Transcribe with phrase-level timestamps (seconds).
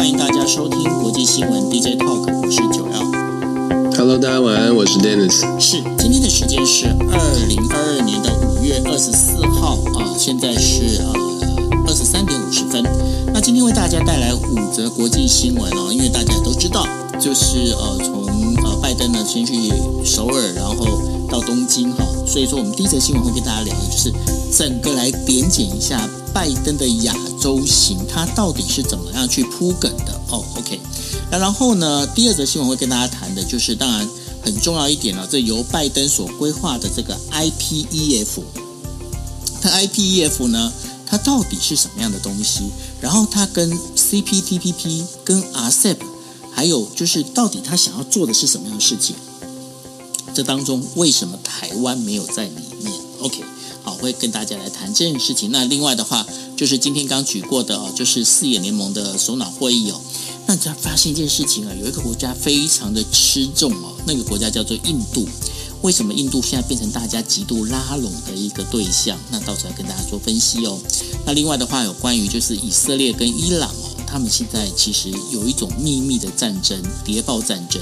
[0.00, 3.04] 欢迎大家收听国际新闻 DJ Talk，我是九幺。
[3.98, 5.42] Hello，大家晚安，我是 Dennis。
[5.60, 11.12] 是，今天的时间是二零二二年的五月二十四号啊、呃，现在是呃
[11.86, 12.82] 二十三点五十分。
[13.34, 16.86] 那今天为大家带来五则国际新闻哦，因为大家也都知道，
[17.20, 18.24] 就是呃从
[18.64, 19.70] 呃拜登呢先去
[20.02, 24.12] 首尔，然后到东京哈、所以说我们第一则新闻会跟大家聊的就是
[24.56, 26.08] 整个来点检一下。
[26.32, 30.12] 拜登的亚洲行，他到底是怎么样去铺梗的？
[30.28, 30.78] 哦、OK，。
[31.28, 34.08] 那然后呢，第二则新闻会跟大家谈的就是，当然
[34.40, 38.42] 很重要一点了，这由拜登所规划的这个 IPEF。
[39.60, 40.72] 它 IPEF 呢，
[41.04, 42.70] 它到底是什么样的东西？
[43.00, 45.96] 然后它跟 CPTPP、跟 RCEP，
[46.52, 49.16] 还有就是到底他想要做的是什么样的事情？
[50.34, 53.44] 这当中为什么台湾没有在里面？OK。
[53.82, 55.50] 好，会跟大家来谈这件事情。
[55.50, 59.98] 那另外的话，就是今天刚举过的哦，就是四眼联盟的首脑会议哦。
[60.46, 65.26] 那你才发现一件事情啊，有一个国家非常的吃重哦，那个国家叫做印度。
[65.80, 69.18] 为什么印度现在变成大家极度拉拢的一个对象？
[69.30, 70.78] 那到时候要跟大家做分析哦。
[71.24, 77.80] 那另外的话，有关于就是以色列跟伊朗哦，他们现在其实有一种秘密的战争，谍报战争。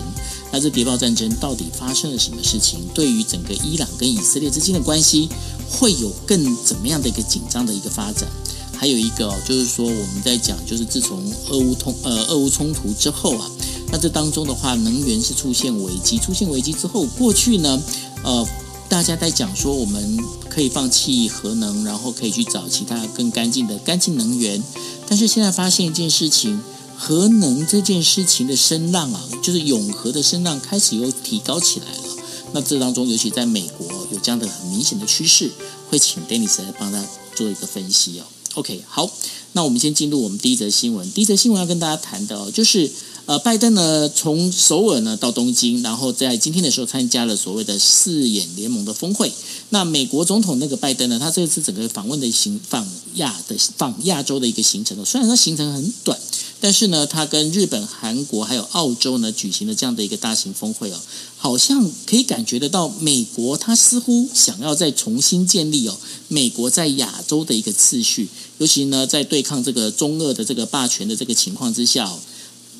[0.53, 2.81] 那这谍报战争到底发生了什么事情？
[2.93, 5.29] 对于整个伊朗跟以色列之间的关系？
[5.71, 8.29] 会有更怎么样的一个紧张的一个发展？
[8.77, 13.51] 还有一个就是说，我们在讲，就是自从俄乌通呃俄乌冲突之后啊，
[13.91, 17.83] 那这当中的话，能源是出现危机，出现危机之后，过去呢，
[18.23, 18.47] 呃，
[18.89, 20.19] 大家在讲说我们
[20.59, 24.61] 可以放弃核能，然后可以去找其他更干净的干净能源，
[25.07, 26.61] 但是现在发现一件事情，
[26.97, 32.17] 核能这件事情的声浪啊，就是永核的声浪开始又提高起来了。
[32.55, 35.49] 那这当中，尤其在美国有这样的很明显的趋势，
[35.89, 38.25] 会请 Dennis 来帮他做一个分析哦。
[38.55, 39.09] OK，好，
[39.53, 41.09] 那我们先进入我们第一则新闻。
[41.13, 42.91] 第一则新闻要跟大家谈的哦，就是
[43.29, 49.31] 呃，拜登呢从首尔呢到东京，然后在今天的时候参加了所谓的四眼联盟的峰会。
[49.69, 56.19] 那美国总统那个拜登呢，他这次整个访问的行访亚的访亚洲的一个行程，虽然说行程很短。
[56.61, 60.97] 但是呢，他跟日本、韩国还有澳洲呢举行了这样的一个大型峰会哦，
[61.37, 65.99] 好像可以感觉得到，美国他似乎想要再重新建立哦，
[66.29, 72.11] 美国在亚洲的一个次序，尤其呢在对抗这个中俄的这个霸权的这个情况之下，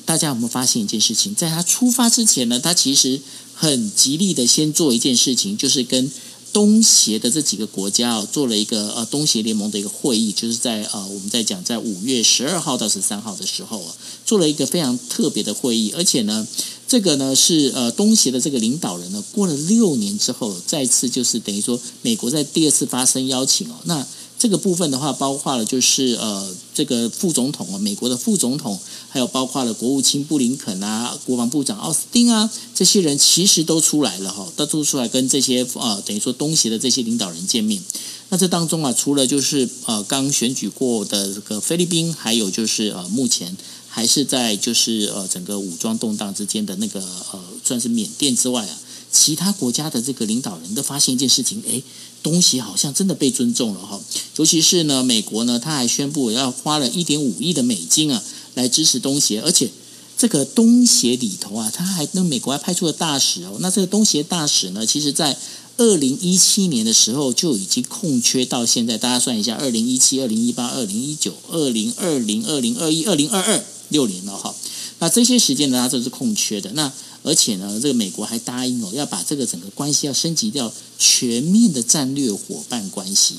[0.09, 1.35] 大家有没有发现一件事情？
[1.35, 3.21] 在他出发之前呢，他其实
[3.53, 6.09] 很极力的先做一件事情，就是跟。
[6.51, 13.93] 东协的这几个国家啊，做了一个呃东协联盟的一个会议，就是在呃我们在讲在五月十二号到十三号的时候啊，
[14.25, 16.47] 做了一个非常特别的会议，而且呢，
[16.87, 24.07] 这个呢是呃东协的这个领导人呢，过了六年之后，再次就是等于说美国在第二次发生邀请哦，那。
[24.39, 28.79] 这个部分的话，包括了就是呃，这个副总统啊，美国的副总统，
[29.09, 37.83] 还有包括了国务卿布林肯啊，国防部长奥斯汀啊，这些人其实都出来了哈，都出来跟这些呃，等于说东协的这些领导人见面。
[38.29, 43.57] 那这当中啊，除了就是呃刚选举过的这个菲律宾，还有就是呃目前
[43.89, 48.79] 还是在就是呃整个武装动荡之间的那个呃算是缅甸之外啊，
[49.11, 51.83] 其他国家的这个领导人都发现一件事情，诶。
[52.21, 53.97] 东协好像真的被尊重了哈，
[54.35, 58.21] 尤其是呢，美国呢，他还宣布要花了一点五亿的美金啊，
[58.55, 59.69] 来支持东协，而且
[60.17, 65.37] 这个东协里头啊，他还那美国还派出了大使哦，那这个东协大使呢，其实在
[65.77, 74.53] 二零一七年的时候就已经空缺到现在，大家算一下，二零一七、二零一八、二零一九、二零二零、二零二一、二零二二，六年了哈，
[74.99, 76.91] 那这些时间呢，它都是空缺的那。
[77.21, 83.35] 而且呢，这个美国还答应哦，要把这个整个关系要升级掉全面的战略伙伴关系。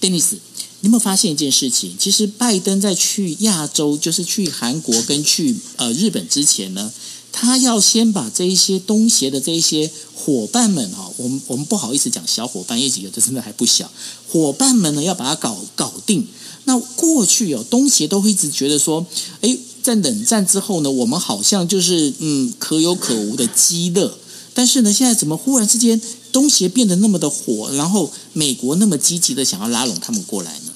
[0.00, 0.32] Dennis，
[0.80, 1.94] 你有没有发现一件事情？
[1.98, 6.90] 其实拜登在去亚洲，就是去韩国跟去呃日本之前呢，
[7.30, 13.90] 他要先把这一些东协的这一些伙伴们哈，我们我们不好意思讲小伙伴，因为几个都真的还不小，
[14.26, 16.26] 伙伴们呢要把它搞搞定。
[16.64, 19.06] 那过去哦，东协都会一直觉得说，
[19.42, 19.58] 诶。
[19.88, 24.10] 在冷战之后呢，我们好像就是嗯可有可无的鸡肋，
[24.52, 25.98] 但是呢，现在怎么忽然之间
[26.30, 30.72] 东协变得那么的火，然后美国那么积极的想要拉拢他们过来呢？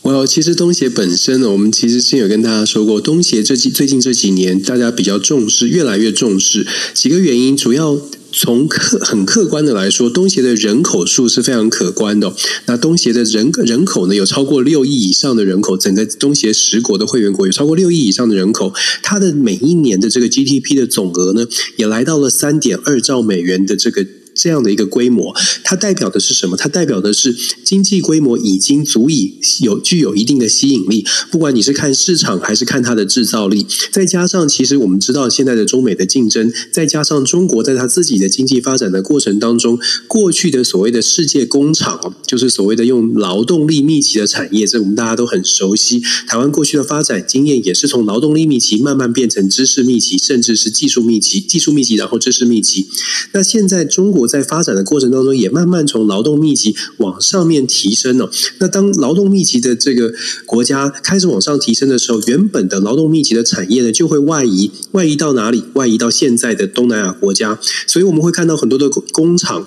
[0.00, 7.98] 我其实东协本身呢，我们其实之前有跟大家说过，东协这几最近这几年大家比较重视，越来越重视几个原因，主要。
[8.32, 12.34] 从客很客观的来说，东协的人口数是非常可观的。
[12.66, 21.46] 那东协的人人口呢，有超过六亿以上的人口，整个东协十国的会员国有超过六亿以上的人口，它的每一年的这个 GDP 的总额呢，
[21.76, 24.06] 也来到了三点二兆美元的这个。
[24.34, 26.56] 这样的一个规模，它代表的是什么？
[26.56, 27.34] 它代表的是
[27.64, 31.04] 经济规模已经足以有具有一定的吸引力。
[31.30, 46.00] 不管你是看市场还是看它的制造力，再加上其实我们知道现在的中美的竞争，再加上中国在它自己的经济发展的过程当中，过去的所谓的世界工厂，就是所谓的用劳动力密集的产业，这我们大家都很熟悉。
[46.26, 52.86] 台湾过去的发展经验也是从劳动力密集慢慢变成知识密集，甚至是技术密集，技术密集然后知识密集。
[53.32, 54.21] 那现在中国。
[54.26, 58.30] 在发展的过程当中，也慢慢从劳动密集往上面提升了。
[58.58, 60.12] 那当劳动密集的这个
[60.46, 65.64] 国家开始往上提升的时候，原本的劳动密集的产业呢，就会外移，外移到哪里？
[65.74, 67.58] 外移到现在的东南亚国家。
[67.86, 69.66] 所以我们会看到很多的工厂。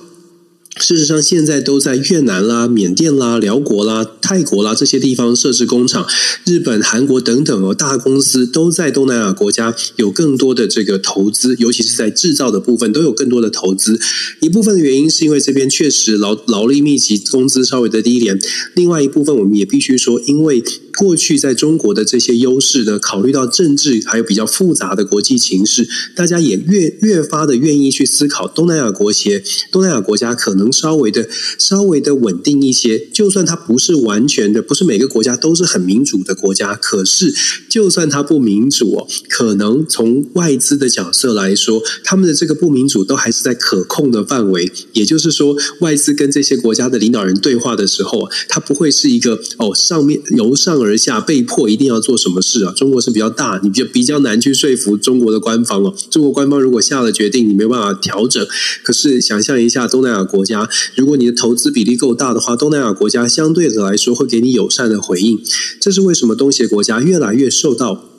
[0.77, 6.05] 事实上，现在都在越南啦、缅甸啦、寮国啦、泰国啦这些地方设置工厂，
[6.45, 13.99] 日本、韩国等等哦，大公司都在东南亚国家有更多的这个投资，尤其是在制造的部分都有更多的投资。
[14.41, 18.37] 一部分的原因是因为这边确实劳劳力密集，工资稍微的低廉；
[18.75, 20.61] 另外一部分，我们也必须说，因为。
[20.97, 31.27] 过去在中国的这些优势呢，考虑到政治还有比较复杂的国际情势，大家也越越发的愿意去思考东南亚国协、东南亚国家可能稍微的
[31.57, 32.97] 稍微的稳定一些。
[33.13, 37.33] 就算它不是完全的，不是每个国家都是很民主的国家，可是
[37.67, 44.71] 就算它不民主哦，可能从外资的角色来说，他们的这个不民主都还是在可控的范围。
[44.93, 50.84] 也就是说，外资跟这些国家的领导人对话的时候，它不会是一个哦上面由上。
[50.85, 52.71] 而下被迫一定要做什么事啊？
[52.73, 55.93] 中国是比较大，你比较比较难去说服中国的官方哦。
[56.09, 58.45] 中国官方如果下了决定，你没办法调整。
[58.83, 65.41] 可是想象一下，东南亚国家，如果你的投资比例够大的话，东南亚国家相对的来说会给你友善的回应。
[65.81, 68.14] 这是为什么东协国家越来越受到。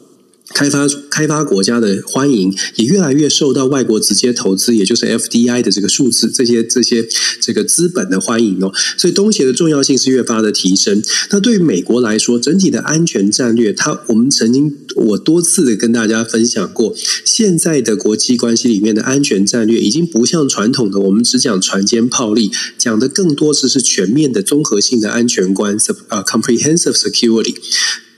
[0.55, 7.07] 开发开发国家的欢迎也越来越受到外国直接投资，也就是 FDI 的这个数字，这些这些
[7.41, 11.03] 这个资本的欢迎哦，所以东协的重要性是越发的提升。
[11.31, 16.95] 那对于美国来说，整体的安全战略，它我们曾经我多次的跟大家分享过，
[17.25, 25.77] 现在的国际关系里面的安全战略已经不像传统的我们只讲船坚炮利，讲的更多只是全面的综合性的安全观，
[26.09, 27.57] 呃，comprehensive security。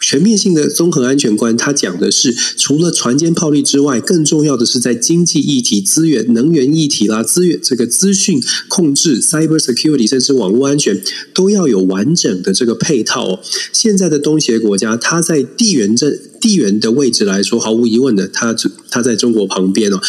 [0.01, 11.03] 全面性的综合安全观，它讲的是除了船坚炮利之外，更重要的是在经济议题、资源、能源议题啦、资源这个资讯控制、cyber security，甚至网络安全，
[11.35, 13.41] 都要有完整的这个配套哦。
[13.73, 16.19] 现在的东协国家，它在地缘政。
[16.41, 18.55] 地缘的位置来说，毫无疑问的，它
[18.89, 20.01] 它在中国旁边哦，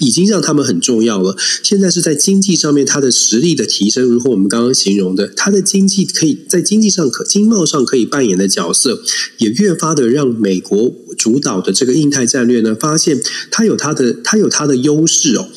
[0.00, 1.36] 已经让他们很重要了。
[1.62, 9.00] 现在是在经济上面，它的实力的提升，如果我们刚刚形容的，它的经济可以在经济上可经贸上可以扮演的角色，
[9.38, 15.48] 也越发的让美国主导的这个印太战略呢，发现它有它的它有它的优势哦。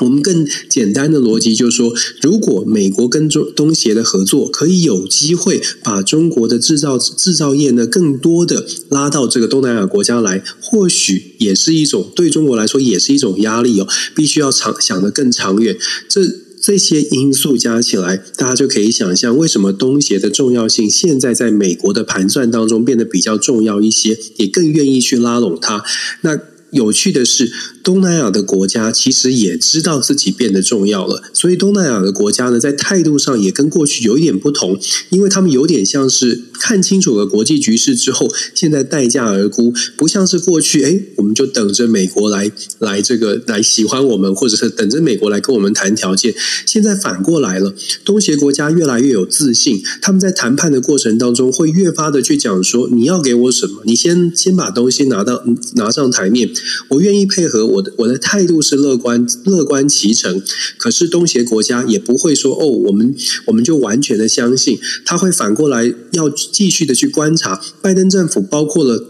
[0.00, 13.88] 我们更简单的逻辑就是说，如果美国跟中东协的合作可以有机会把中国的制造制造业呢，更多的拉到这个东南亚国家来，或许也是一种对中国来说也是一种压力哦。
[14.14, 15.78] 必须要长想得更长远，
[16.10, 16.20] 这
[16.60, 25.84] 这些因素加起来，大家就可以想象为什么东协的重要性现在在美国的盘算当中变得比较重要一些，也更愿意去拉拢它。
[26.22, 26.38] 那
[26.70, 27.52] 有趣的是。
[27.86, 34.76] 东南亚的国家其实也知道自己变得重要了，所以东南亚的国家呢，在态度上也跟过去有一点不同，
[35.10, 46.34] 因为他们有点像是看清楚了国际局势之后，现在待价而沽，不像是过去，哎，我们就等着美国来来这个来喜欢我们，或者是等着美国来跟我们谈条件。
[46.66, 47.72] 现在反过来了，
[48.04, 53.82] 东协国家越来越有自信，他们在谈判的过程当中会越发的去讲说，你要给我什么？
[53.84, 55.44] 你先先把东西拿到
[55.74, 56.50] 拿上台面，
[56.88, 57.75] 我愿意配合我。
[57.76, 60.42] 我的我的态度是乐观乐观其成，
[60.78, 63.14] 可是东协国家也不会说哦，我们
[63.46, 69.04] 我们就完全的相信，他会反过来要继续的去观察拜登政府，包括了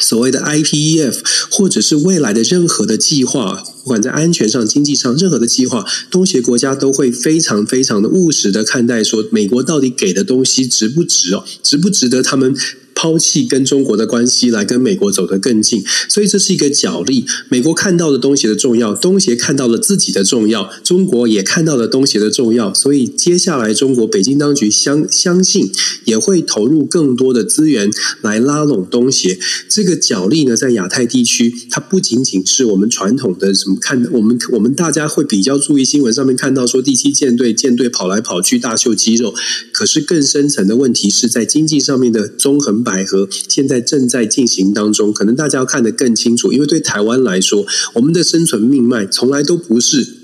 [0.00, 1.18] 所谓的 IPEF，
[1.50, 12.54] 或者是未来的任何的计划，不管在安全上、经济上任何的计划，东协国家都会非常非常的务实的看待，说美国到底给的东西值不值哦，值不值得他们。
[12.94, 17.24] 抛弃跟中国的关系，来跟美国走得更近，所以这是一个角力。
[17.48, 22.72] 美国看到了东协的重要，东协看到了自己的重要，中国也看到了东协的重要。
[22.74, 25.70] 所以接下来，中国北京当局相相信
[26.04, 29.38] 也会投入更多的资源来拉拢东协。
[29.68, 39.34] 这个角力呢，在亚太地区，它不仅仅是我们传统的什么看，我们我们大家会比较注意新闻上面看到说第七舰队舰队跑来跑去大秀肌肉，
[39.72, 50.21] 可是更深层的问题是在经济上面的综合百合现在正在进行当中，可能大家要看得更清楚，因为对台湾来说，我们的生存命脉从来都不是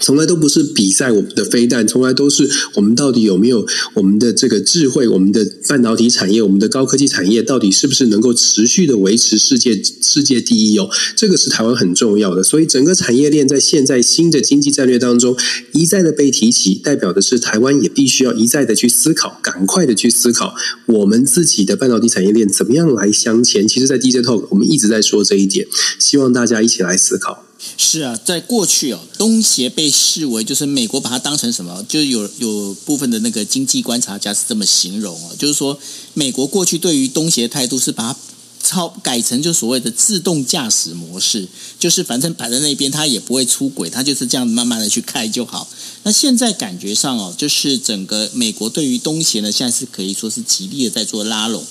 [0.00, 10.90] 从来都不是比赛我们的飞弹，从来都是我们到底有没有我们的这个智慧，我们的半导体产业，我们的高科技产业到底是不是能够持续的维持世界世界第一哦？
[11.16, 15.36] 这个是台湾很重要的，所以整个产业链在现在新的经济战略当中
[15.72, 20.54] 一再的被提起，代表的是台湾也必须要一再的去思考，赶快的去思考
[20.86, 23.66] 我们自己的半导体产业链怎么样来向前。
[23.66, 25.66] 其实，在 DJ Talk 我们一直在说这一点，
[25.98, 27.46] 希望大家一起来思考。
[27.76, 31.84] 是啊，在过去哦，东协被视为就是美国把它当成什么？
[31.88, 35.78] 就是有有部分的那个经济观察家是这么形容哦，就是说
[36.12, 38.18] 美国过去对于东协的态度是把它
[38.62, 41.46] 超改成就所谓的自动驾驶模式，
[41.78, 45.68] 就是反正摆在那边它也不会出轨，它就是这样慢慢的去开就好。
[46.04, 51.64] 那现在感觉上哦，就是整个美国对于东协呢，现在是可以说是极力的在做拉拢。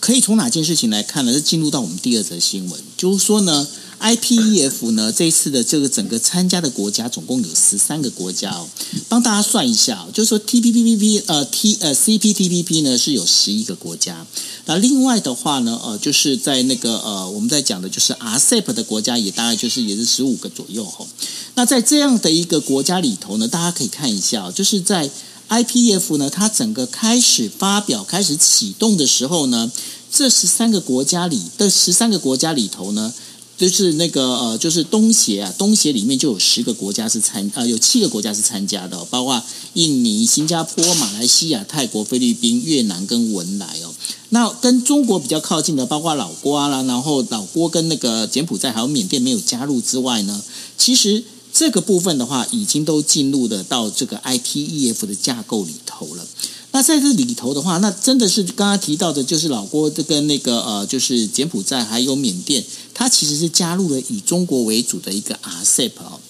[0.00, 1.32] 可以从哪件事情来看呢？
[1.32, 3.68] 是进入到我们第二则新闻，就是说呢。
[4.00, 8.66] IPEF 呢，这一次的这个整个参加的国家总共有十三个国家哦，
[9.10, 14.26] 帮大家算一下，就是说 TPPPP 呃 T 呃 CPTPP 呢是有十一个国家，
[14.64, 21.06] 那另外的话呢，呃，就是在那个呃我们在讲的就是 RCEP 的国家也大概就是也是十五个左右哈。
[21.54, 25.10] 那在这样的一个国家里头呢，大家可以看一下，就是在
[25.50, 29.70] IPEF 呢，它整个开始发表、开始启动的时候呢，
[30.10, 33.12] 这十三个国家里的十三个国家里头呢。
[33.60, 39.42] 就是那个呃，就是东协啊，东协里面就有十个国家是参呃，有七个国家是参加的，包括
[39.74, 43.92] 印尼、新加坡、马来西亚、泰国、菲律宾、越南跟文莱哦。
[44.30, 50.42] 那跟中国比较靠近的，包括老挝啦，然后老挝跟那个柬埔寨还有缅甸没有加入之外呢，
[50.78, 56.26] 其实这个部分的话，已经都进入的到这个 IPEF 的架构里头了。
[56.72, 66.20] 那在这里头的话，那真的是刚刚提到的，就是老挝跟那个呃，就是柬埔寨还有缅甸，它其实是加入了以中国为主的一个 RCEP 哦。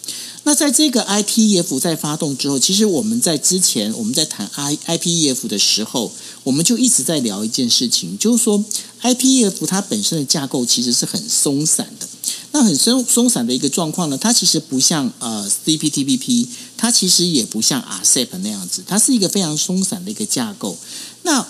[0.45, 6.11] 那在这个 IPEF 在发动之后，其实我们在之前我们在谈 I IPEF 的时候，
[6.45, 8.65] 我们就一直在聊一件事情，就是说
[9.03, 12.07] IPEF 它本身的架构其实是很松散的。
[12.53, 16.47] 那很松松散的一个状况呢，它其实不像呃 CPTPP，
[16.81, 20.79] 它其实也不像 RCEP 那样子，它是一个非常松散的一个架构。
[21.25, 21.47] 那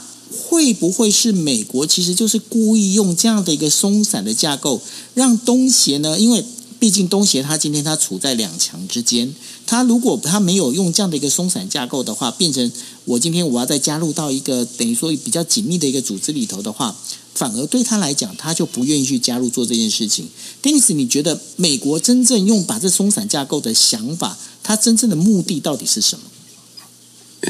[0.49, 4.83] 会不会是美国其实就是故意用这样的一个松散的架构，
[5.15, 6.19] 让东协呢？
[6.19, 6.45] 因为
[6.81, 9.33] 毕竟东协它今天它处在两强之间，
[9.67, 12.73] 它如果它没有用这样的一个松散架构的话，变成
[13.05, 16.97] 我今天我要再加入到一个等于说比较紧密的一个组织里头的话。
[17.41, 20.29] 反而对他来讲，他就不愿意去加入做这件事情。
[20.63, 26.25] Dennis，你觉得美国真正用把这松散架构的想法，它真正的目的到底是什么？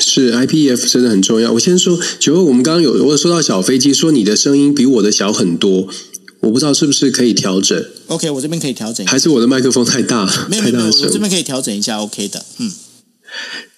[0.01, 1.51] 是 IPEF 真的很重要。
[1.55, 5.89] 我先说，九二，我们刚刚有我有说到小飞机，说你的声音比我的小很多，
[6.39, 7.85] 我不知道是不是可以调整。
[8.07, 9.05] OK，我这边可以调整。
[9.09, 10.25] 还是我的麦克风太大？
[10.49, 12.47] 没有没有，我这边可以调整一下，OK 的。
[12.59, 12.71] 嗯。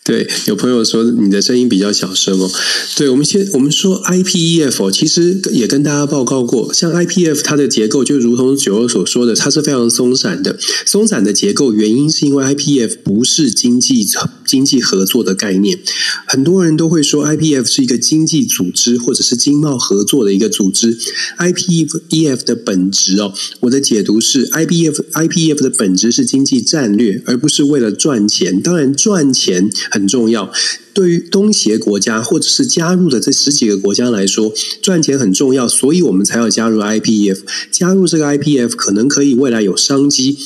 [0.05, 2.51] 对，有朋友说你的声音比较小声哦。
[2.97, 10.59] 对，我们先我们说 IPEF 其实也跟大家报告过，像 IPEF 它的结构就如同九二所说的，它是非常松散的。
[10.85, 14.05] 松散的结构原因是因为 IPEF 不是经济
[14.45, 15.79] 经济合作的概念。
[16.27, 20.99] 很多人都会说 IPF 是一个经济组织或者是经贸合作的一个组织。
[21.39, 28.61] IPF 的本质哦，我的解读是 IPF IPF 的本质是经济战略，而不是为了赚钱。
[28.61, 29.71] 当然赚钱。
[29.91, 30.51] 很重要，
[30.95, 37.41] 对于东协国家或者是加入的这十几个国家来说，赚钱很重要，所以我们才要加入 IPF。
[37.71, 40.37] 加入这个 IPF 可能可以未来有商机。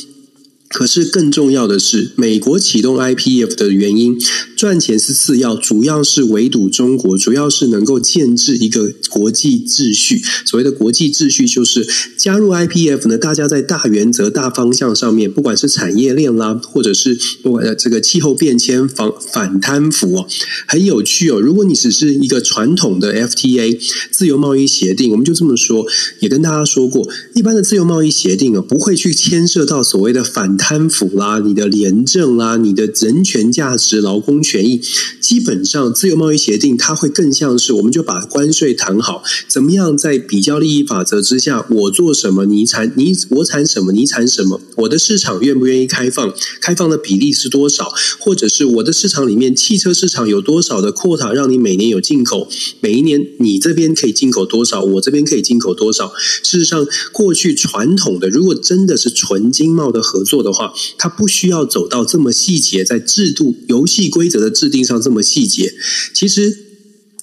[0.69, 4.19] 可是更重要的是，美国启动 IPF 的原因，
[4.57, 10.21] 赚钱是次要，主要是围堵中国，主要是能够建制一个国际秩序。
[10.45, 11.87] 所谓的国际秩序，就是
[12.19, 20.27] 加入 IPF 呢，大家在大原则、大方向上面，不管是产业链啦，或者是不管这个气候变迁、防反贪腐哦，
[20.67, 21.41] 很有趣哦。
[21.41, 23.79] 如果你只是一个传统的 FTA
[24.11, 25.87] 自由贸易协定，我们就这么说，
[26.19, 30.56] 也跟大家说过，一般的自由贸易协定啊，不会去牵涉到所谓的反。
[30.57, 34.81] 贪腐啦，你的廉政啦，你的人权价值、劳工权益，
[35.21, 52.49] 基本上自由贸易协定它会更像是，我们就把关税谈好，怎么样在比较利益法则之下，我做什么你产你我产什么你产什么，我的市场愿不愿意开放，开放的比例是多少，或者是我的市场里面汽车市场有多少的 quota 让你每年有进口，
[52.81, 56.13] 每一年你这边可以进口多少，我这边可以进口多少。
[56.43, 65.75] 事实上，过去传统的如果真的是纯经贸的合作的话，他不需要走到这么细节，在制度游戏规则的制定上这么细节。
[66.15, 66.66] 其实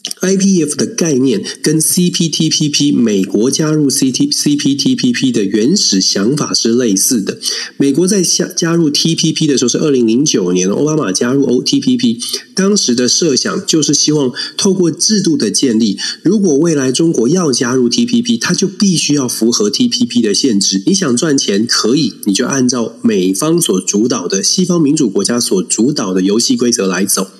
[0.03, 7.39] IPF 的概念跟 CPTPP 美国加入 CT CPTPP 的原始想法是类似的。
[7.77, 12.21] 美国在加加入 TPP 的时候是二零零九年，奥巴马加入 OTPP，
[12.53, 20.83] 当时的设想就是希望透过制度的建立，如果未来中国要加入 TPP，它就必须要符合 TPP 的限制。
[20.85, 27.31] 你想赚钱可以，你就按照美方所主导的西方民主国家所主导的游戏规则来走。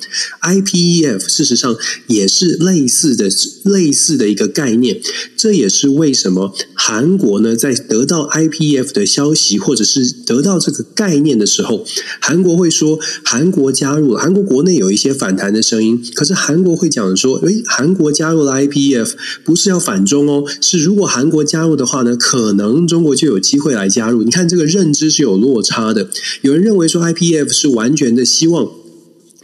[0.42, 1.76] IPEF 事实上
[2.08, 2.88] 也是类。
[2.94, 3.28] 似的
[3.64, 5.02] 类似的一个概念，
[5.36, 11.84] 这也是为什么韩国呢，在得到 IPF 的消息或者是得到这个概念的时候，
[12.22, 24.22] 韩国会说韩国加入了，韩国国内有一些反弹的声音，可是韩国会讲说，诶，韩国加入了 IPF 不是要反中哦，是如果韩国加入的话呢，可能中国就有机会来加入。
[24.22, 26.08] 你看这个认知是有落差的，
[26.42, 28.83] 有人认为说 IPF 是完全的希望。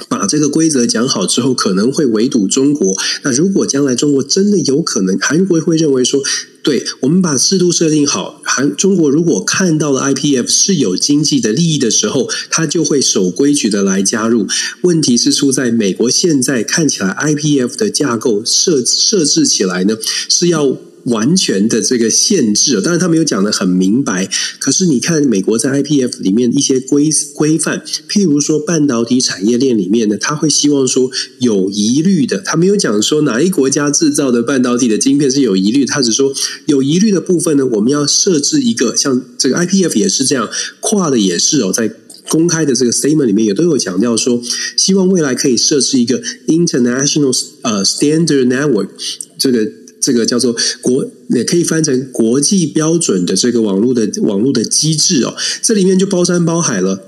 [0.07, 2.91] 把这个规则讲好之后，可能会围堵中国。
[3.23, 6.21] 那如果将来中国真的有可能，韩国会认为说，
[6.63, 14.47] 对，我们把制度设定好，韩中国如果看到了 IPF 是有经济的利益的时候，他就会守规矩的来加入。
[14.81, 19.97] 问题是出在美国现在看起来 IPF 的架构设设置起来呢，
[20.29, 20.77] 是要。
[21.09, 24.29] 完全的这个限制，当然他没有讲得很明白。
[24.59, 36.33] 可是你看，美国在 IPF 里面一些规规范，譬如说半导体产业链里面呢，他会希望说有疑虑的，他没有讲说哪一国家制造的半导体的晶片是有疑虑，他只说
[36.67, 40.49] 有疑虑的部分呢，我们要设置一个像这个 IPF 也是这样，
[40.79, 41.91] 跨的也是哦，在
[42.27, 44.41] 公开的这个 statement 里面也都有强调说，
[44.77, 48.89] 希望未来可以设置一个 international 呃 standard network
[49.37, 49.78] 这个。
[50.01, 57.03] 这个叫做国，也可以翻成国际标准的这个网络的网络的机制哦，这里面就包山包海了，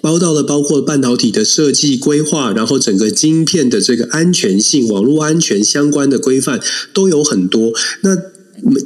[0.00, 6.60] 包到了包括半导体的设计规划，然后整个晶片的这个安全性、网络安全相关的规范
[6.92, 7.72] 都有很多。
[8.02, 8.16] 那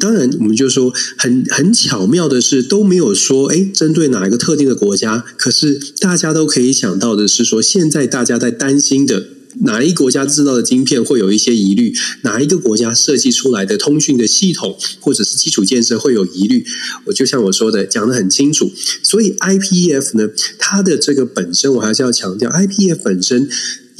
[0.01, 9.27] 当然，我们就说很很巧妙的是都没有说，哎，针对哪一个特定的国家，可是大家都可以想到的是说，现在大家在担心的。
[9.59, 11.95] 哪一国家制造的晶片会有一些疑虑？
[12.23, 16.65] 哪一个国家设计出来的通讯的系统或者是基础建设会有疑虑？
[17.07, 18.71] 我就像我说的，讲得很清楚。
[19.03, 23.49] 所以 IPEF 呢，它的这个本身，我还是要强调，IPEF 本身。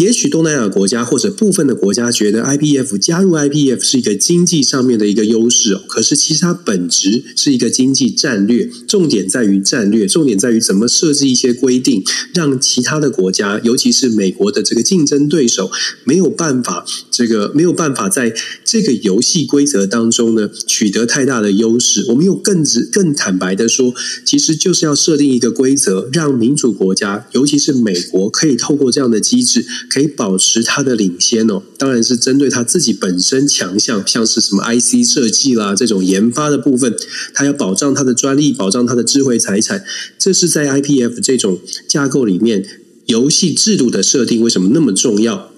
[0.01, 15.71] 也许东南亚国家或者部分的国家觉得 IPF 加入 IPF 是一个经济上面的一个优势哦，可是其实它本质是一个经济战略，重点在于战略，重点在于怎么设置一些规定，让其他的国家，尤其是美国的这个竞争对手
[16.05, 18.35] 没有办法，这个没有办法在
[18.65, 22.07] 这个游戏规则当中呢取得太大的优势。
[22.09, 29.67] 我们又更直更坦白的说，其实就是要设定一个规则，让民主国家，尤其是美国，可以透过这样的机制。
[29.93, 36.95] 可以保持它的领先哦，当然是针对它自己本身强项，像是什么 IC 设计啦这种研发的部分，
[37.35, 39.85] 它要保障它的专利，保障它的智慧财产，
[40.17, 42.65] 这是在 IPF 这种架构里面
[43.07, 45.50] 游戏制度的设定为什么那么重要？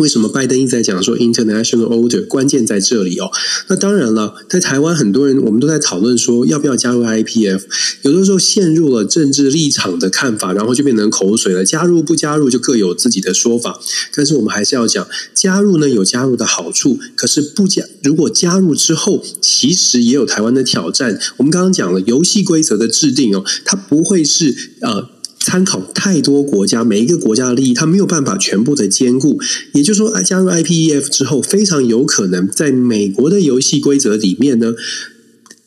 [0.00, 2.26] 为什么拜登一直在讲说 international order？
[2.26, 3.30] 关键在这里哦。
[3.68, 7.62] 那当然了，在台湾很多人我们都在讨论说要不要加入 IPF，
[8.02, 11.64] 有的时候陷入了政治立场的看法，然后就变成口水了。
[11.64, 13.78] 加入不加入就各有自己的说法。
[14.14, 21.18] 但是我们还是要讲，加入呢有加入的好处，可是不加如果加入之后，其实也有台湾的挑战。
[21.36, 25.10] 我们刚刚讲了游戏规则的制定哦，它不会是呃。
[25.44, 29.40] 参考太多国家，每一个国家的利益，它没有办法全部的兼顾。
[29.74, 34.74] 也就是说，加入 IPEF 之后，非常有可能在美国的游戏规则里面呢，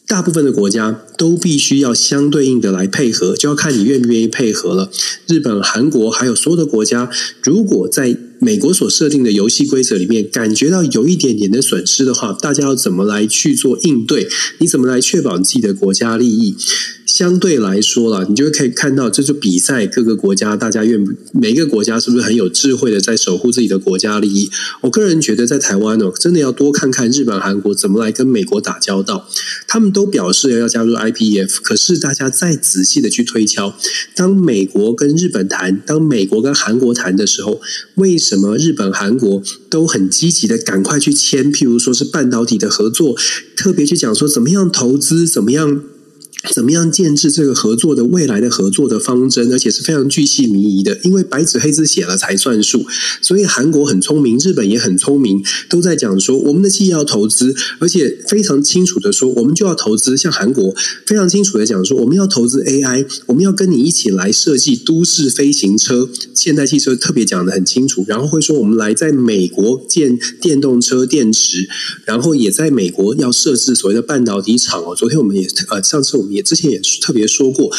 [0.07, 4.89] 大部分的国家都必须要相对应的来配合，就要看你愿不愿意配合了。
[5.27, 7.09] 日本、韩国还有所有的国家，
[7.43, 14.27] 如果在美国所设定的游戏规则里面感觉到有一点点的损失的话，大家要怎么来去做应对？
[14.59, 16.55] 你怎么来确保你自己的国家利益？
[17.15, 21.01] 相对来说啦，你就可以看到，这就比赛各个国家，大家愿
[21.31, 24.51] 每一个国家是不是很有智慧的在守护自己的国家利益？
[24.81, 29.29] 我个人觉得，在台湾哦，真的要多看看日本、韩国怎么来跟美国打交道。
[29.65, 33.73] 他们都表示要加入 IPF，可是大家再仔细的去推敲，
[34.13, 37.61] 当美国跟日本谈，当美国跟韩国谈的时候，
[37.95, 41.49] 为什么日本、韩国都很积极的赶快去签？
[41.49, 43.15] 譬如说是半导体的合作，
[43.55, 45.81] 特别去讲说怎么样投资，怎么样。
[46.53, 52.85] 怎么样建置这个合作的未来的合作的方针，而且是非常巨细靡遗的，因为白纸黑字写了才算数。
[53.21, 60.15] 所以韩国很聪明，日本也很聪明，都在讲说我们的企业要投资，而且非常清楚的说我们就要投资。
[60.15, 66.07] 像韩国非常清楚的讲说我们要投资 AI，我们要跟你一起来设计都市飞行车。
[66.35, 71.67] 现代汽车特别讲的很清楚，然后会说我们来在美国建电动车电池，
[72.05, 74.95] 然后也在美国要设置所谓的半导体厂哦。
[74.95, 76.34] 昨天我们也呃，上次我们。
[76.35, 77.71] 也之前也特别说过。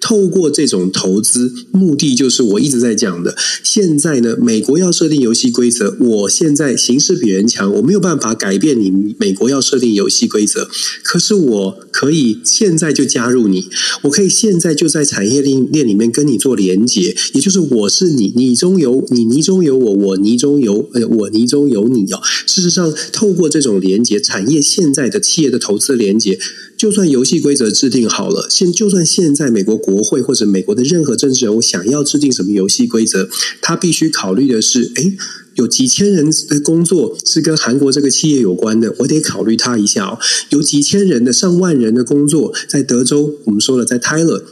[0.00, 3.34] 透过这种投资，目的就是我一直在讲的。
[3.62, 10.68] 现在呢，美国要设定游戏规则，我现在形势比人强，我没有办法改变你美国要设定游戏规则。
[11.02, 13.68] 可是我可以现在就加入你，
[14.02, 22.20] 我可以现在就在产业链链里面跟你做连接，也就是我是你，你中有你，你中有我，我泥中有呃，我泥中有你哦。
[22.48, 26.36] 事实上，透过这种连接，产业现在的企业的投资连接，
[26.76, 33.28] 就算游戏规则制定好了，现就算现在美国国国会或者美国的任何政治人物想要制定什么游戏规则，
[33.60, 35.16] 他必须考虑的是：诶，
[35.54, 40.18] 有几千人的工作是跟韩国这个企业有关的，我得考虑他一下哦。
[40.50, 44.42] 有几千人的上万人的工作在德州，我们说了，在 Tyler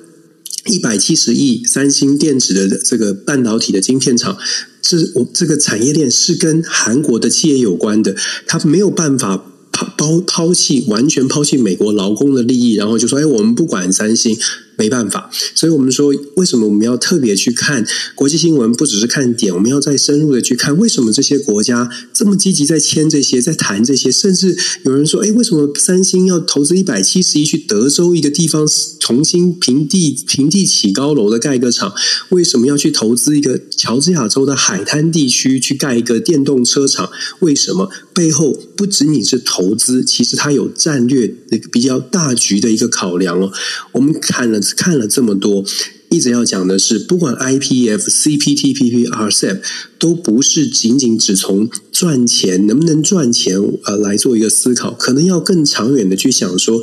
[0.66, 4.36] 一百七十亿三星电子的这个半导体的晶片厂，
[4.80, 8.14] 这我这个产业链是跟韩国的企业有关的，
[8.46, 9.46] 他没有办法。
[9.74, 14.36] 抛抛弃完全抛弃美国劳工的利益，然后就说：“哎，我们不管三星，
[14.76, 18.72] 没办法。”所以，我们说，为什么我们要特别去看国际新闻？
[18.72, 24.10] 不只是看点，我们要再深入的去看，为什么这些国家这么积极在签这些，在谈这些？
[24.10, 28.66] 甚至有人说：“哎，为什么三星要投资一百七十亿去德州一个地方
[28.98, 31.92] 重新平地平地起高楼的盖一个厂？
[32.30, 37.10] 为什么要去投资一个乔治亚州的海滩地区去盖一个电动车厂？
[37.40, 43.52] 为什么背后？”不仅仅是投资，其实它有战略那个比较大局的一个考量哦。
[43.92, 45.64] 我们看了看了这么多。
[46.12, 49.60] 一直要讲的是，不管 IPF、CPTPP、RCEP，
[49.98, 56.82] 都不是仅仅只从赚钱能不能赚钱呃来做一个思考，可能要更长远的去想说，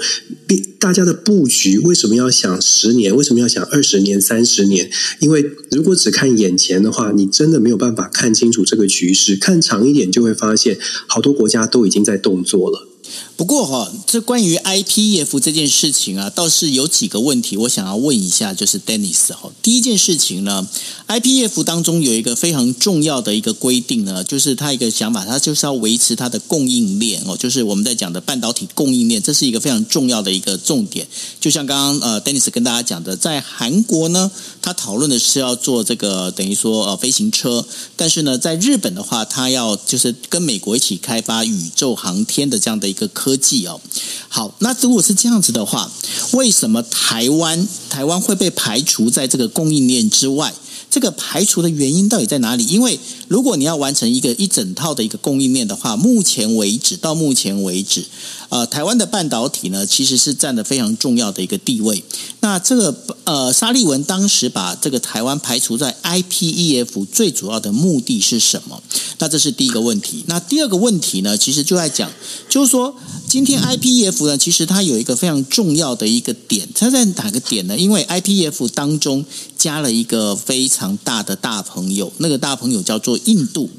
[0.80, 3.16] 大家的布局为什么要想十年？
[3.16, 4.90] 为什么要想二十年、三十年？
[5.20, 9.36] 因为如果只看眼前的话，你真的没有办法看清楚这个局势。
[9.36, 12.89] 看长一点，就会发现好多国家都已经在动作了。
[13.36, 19.50] 不过哈，这关于 IPF 这件事情啊，倒是有几个问题，我想要问一下，就是 Dennis 哈。
[19.62, 20.68] 第一件事情呢
[21.08, 31.08] ，IPF 当中有一个非常重要的一个规定呢，就是它一个想法，它就是要维持它的供应链哦，就是我们在讲的半导体供应链，这是一个非常重要的一个重点。
[31.40, 34.30] 就像刚刚呃 Dennis 跟大家讲的，在韩国呢，
[34.62, 43.10] 他讨论的是要做这个等于说呃飞行车，但是呢，在日本的话，他要就是跟美国一起开发宇宙航天的这样的一个个。
[43.20, 43.82] 科技哦，
[44.30, 45.92] 好，那如果是这样子的话，
[46.34, 50.54] 为什么台湾台湾会被排除在这个供应链之外？
[50.90, 52.66] 这个排除的原因到底在哪里？
[52.66, 58.06] 因为如果你要完成一个一整套的一个供应链的话，目前为止到目前为止，
[58.50, 62.04] 呃，台湾的半导体呢其实是占了非常重要的一个地位。
[62.42, 68.82] 那这个呃，沙利文当时把这个台湾排除在 IPEF 最主要的目的是什么？
[69.20, 70.24] 那这是第一个问题。
[70.28, 72.10] 那第二个问题呢，其实就在讲，
[72.50, 72.96] 就是说
[73.28, 77.78] 今天 IPEF 呢，其实它有一个非常重要的一个点，它在哪个点呢？
[77.78, 79.24] 因为 IPEF 当中
[79.58, 83.70] 加了一个非常非常大的大朋友，那个大朋友叫做印度。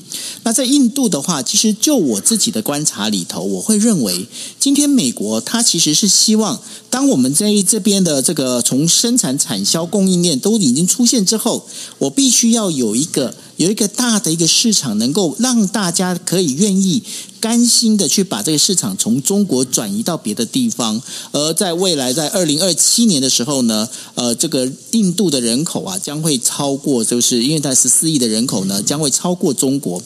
[0.43, 4.27] 那在印度的话，其实就我自己的观察里头，我会认为，
[4.61, 17.03] 今天美国它其实是希望，当我们在这边的这个从生产、产销、供应链都已经出现之后，我必须要有一个有一个大的一个市场，能够让大家可以愿意。
[17.41, 21.01] 甘心的去把这个市场从中国转移到别的地方，
[21.33, 30.03] 而在未来在二零二七年的时候呢，呃，这个印度的人口啊将会超过，就是因为它十四亿的人口呢将会超过中国。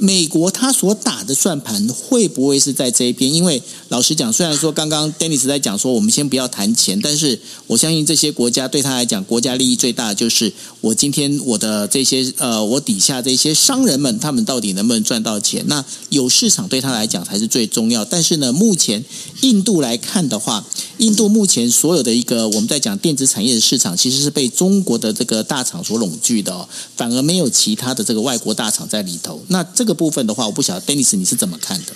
[0.00, 3.34] 美国他所打的算盘会不会是在这一边？
[3.34, 15.64] 因为老实讲，虽然说刚刚 Dennis 在讲说我们先不要谈钱，但是我相信这些国家对他来讲，国家利益最大的就是我今天我的这些呃，我底下这些商人们，他们到底能不能赚到钱？
[15.66, 18.04] 那有市场对他来讲才是最重要。
[18.04, 19.04] 但是呢，目前
[19.40, 20.64] 印度来看的话，
[20.98, 29.42] 印度目前所有的一个我们在讲电子产业的市场，其实是被中国的这个大厂所笼聚的哦，反而没有其他的这个外国大厂在里头。
[29.48, 31.94] 那这这部分的话，我不晓得，Dennis 你是怎么看的？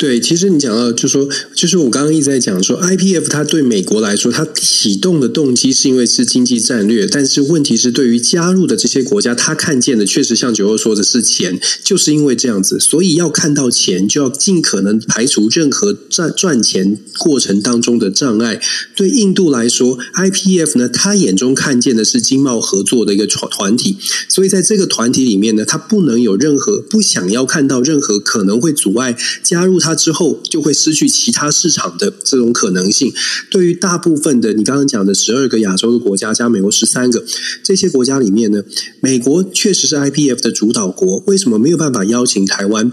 [0.00, 18.58] 对，其实你讲到，就说，就是我刚刚一直在讲说，IPF 它对美国来说，它启动的动机是因为是经济战略，但是问题是对于加入的这些国家，他看见的确实像九欧说的是钱，就是因为这样子，所以要看到钱，就要尽可能排除任何赚赚钱过程当中的障碍。
[18.96, 23.98] 对印度来说，IPF 呢，他眼中看见的是经贸合作的一个团团体，
[24.30, 29.89] 所以在这个团体里面呢，他不能有任何不想要看到任何可能会阻碍加入他。
[29.94, 33.12] 之后就会失去其他市场的这种可能性。
[33.50, 37.24] 对于大部分的你刚刚讲的十二个亚洲的国家加美国十三个
[37.62, 38.62] 这些国家里面呢，
[39.00, 42.92] 美国确实是 IPF 的主导国，为什么没有办法邀请台湾？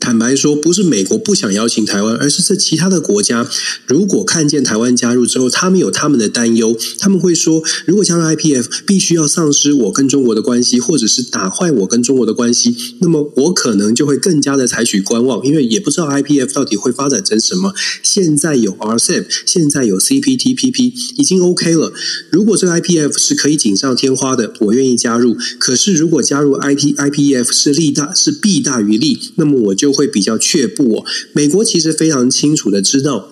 [0.00, 3.48] 坦白说，不是美国不想邀请台湾，而是这其他的国家
[3.86, 17.72] 如果看见台湾加入之后，他们有他们的担忧，他们会说，如果加入 IPF，必须要丧失我跟中国的关系，或者是打坏我跟中国的关系，那么我可能就会更加的采取观望，因为也不知道 IPF 到底会发展成什么。
[18.02, 21.92] 现在有 RCEP，现在有 CPTPP，已经 OK 了。
[22.30, 25.36] 如果这个 IPF 是可以锦上添花的，我愿意加入。
[25.58, 29.92] 可是如果加入 IP IPF 是利大是弊大于利，那么我就。
[29.92, 31.04] 会比较却步哦。
[31.34, 33.28] 美国其实非常清楚的知道，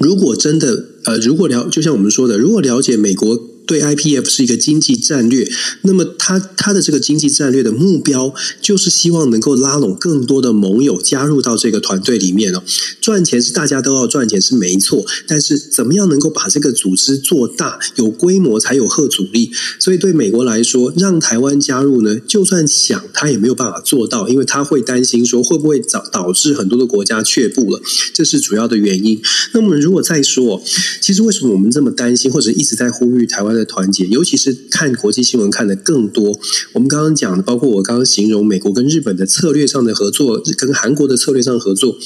[0.00, 3.55] 如果真的呃，如果了，就像我们说的，如果了解美国。
[3.66, 5.50] 对 IPF 是一个经济战略，
[5.82, 12.62] 那么他他的这个经济战略的目标就是希望能够拉拢更多的盟友加入到这个团队里面哦。
[13.00, 19.50] 赚钱是大家都要赚钱是没错，但是怎么样能够把这个组织做大，有规模才有吓阻力。
[19.80, 27.80] 所以对美国来说，让台湾加入呢，就算想他也没有办法做到，因为他会担心说会不会导导致很多的国家却步了，
[28.14, 29.20] 这是主要的原因。
[29.52, 30.62] 那么如果再说，
[31.00, 33.55] 其实为什么我们这么担心，或者一直在呼吁台湾？
[33.56, 36.38] 的团结，尤其是看国际新闻看得更多。
[36.74, 41.96] 我们刚刚讲的，包括我刚刚形容美国跟日本的策略上的合作，跟韩国的策略上合作。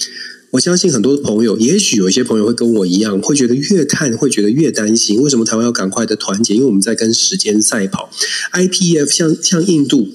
[0.53, 5.21] 我相信很多朋友，也许有一些朋友会跟我一样，会觉得越看会觉得越担心。
[5.21, 6.55] 为什么台湾要赶快的团结？
[6.55, 8.11] 因为我们在跟时间赛跑。
[8.53, 10.09] IPF 像像印度。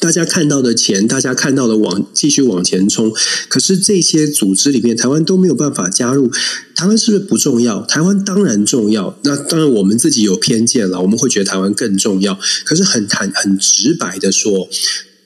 [0.00, 3.12] 大家看到的钱，大家看到的往继续往前冲，
[3.48, 6.30] 可是这些组织里面，台湾都没有办法加入。
[6.74, 7.84] 台湾是不是不重要？
[7.86, 9.18] 台湾当然重要。
[9.22, 12.38] 那当然，我们自己有偏见了，我们会觉得台湾更重要。
[12.64, 14.68] 可是很坦很直白的说。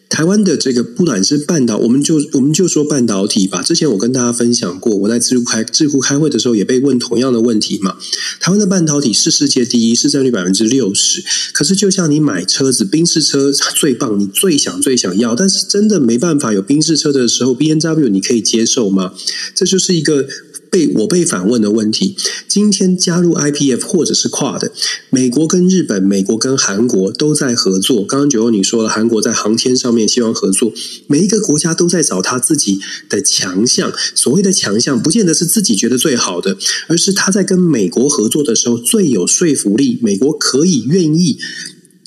[0.08, 3.62] 台湾的这个不管是半导，我们就我们就说半导体吧。
[3.62, 7.96] 之前我跟大家分享过，我在智库开智库开会的时候也被问同样的问题嘛。
[8.40, 11.22] 台湾的半导体是世界第一，市占率百分之六十。
[11.52, 19.12] 可是就像你买车子，宾士车最棒，你最想最想要，但是真的没办法有宾士车的时候，BMW 你可以接受吗？
[19.54, 20.26] 这就是一个。
[20.70, 24.72] 被我被反问的问题，今天加入 IPF 或者是跨的，
[25.10, 28.04] 美国跟日本、美国跟韩国都在合作。
[28.04, 30.72] 刚刚九欧你说了，韩国在航天上面希望合作，
[31.06, 33.92] 每一个国家都在找他自己的强项。
[34.14, 36.56] 所谓的强项，不见得是自己觉得最好的，
[36.88, 41.38] 而是他在跟美国合作的时候最有说服力，美国可以愿意。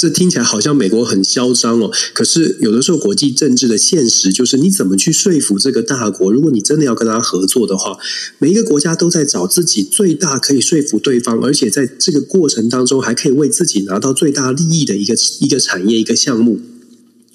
[0.01, 6.31] 这听起来好像美国很嚣张哦，可是有的时候国际政治的现实就是你怎么去说服这个大国？
[6.31, 7.95] 如果你真的要跟他合作的话，
[8.39, 16.59] 每一个国家都在找自己最大可以说服对方，而且在这个过程当中还可以为自己拿到最大利益的一个一个产业一个项目。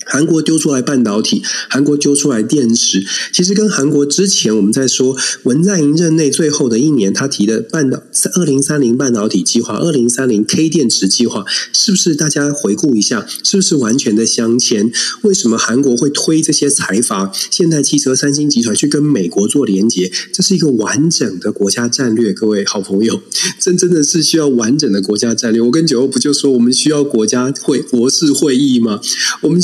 [0.06, 8.02] 韩国丢出来半导体，韩国丢出来电池，其实跟韩国之前我们在说文在寅任内最后的一年，他提的半导
[8.36, 14.90] 二零三零半导体计划、二零三零 K 电池计划，是不是大家回顾一下，是不是完全的相牵？
[15.22, 20.12] 为什么韩国会推这些财阀、现代汽车、三星集团去跟美国做连接？
[20.32, 23.20] 这是一个完整的国家战略，各位好朋友，
[23.58, 25.60] 真真的是需要完整的国家战略。
[25.60, 29.00] 我跟九欧不就说我们需要国家会国事会议吗？
[29.42, 29.60] 我们。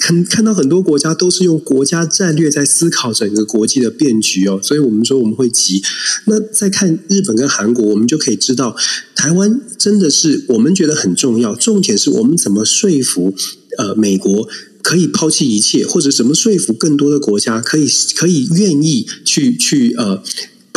[0.00, 5.82] 看看到很多国家都是用国家战略在思考整个国际的变局哦，所以我们说我们会急。
[6.26, 8.76] 那再看日本跟韩国，我们就可以知道，
[9.14, 11.54] 台湾真的是我们觉得很重要。
[11.54, 13.34] 重点是我们怎么说服
[13.78, 14.48] 呃美国
[14.82, 20.22] 可以抛弃一切，或者怎么说服更多的国家可以可以愿意去去呃。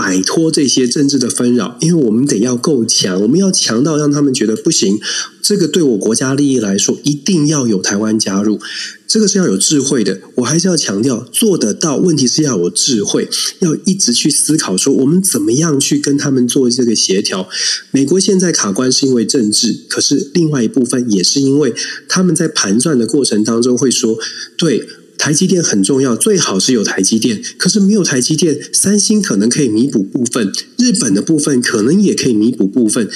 [0.10, 5.00] 摆脱这些政治的纷扰，因为我们得要够强，我们要强到让他们觉得不行。
[5.39, 8.60] 这个对我国家利益来说，一定要有台湾加入，
[9.08, 10.19] 这个是要有智慧的。
[10.38, 11.98] 我还是要强调，做得到。
[11.98, 17.48] 问题是要有智慧，要一直去思考说，我们怎么样去跟他们做这个协调。
[17.91, 21.72] 美国现在卡关是因为政治，可是另外一部分也是因为
[22.08, 24.17] 他们在盘算的过程当中会说，
[24.58, 24.88] 对。
[25.19, 27.43] 台积电很重要，最好是有台积电。
[27.58, 33.08] 可是没有台积电，三星可能可以弥补部分，日本的部分可能也可以弥补部分。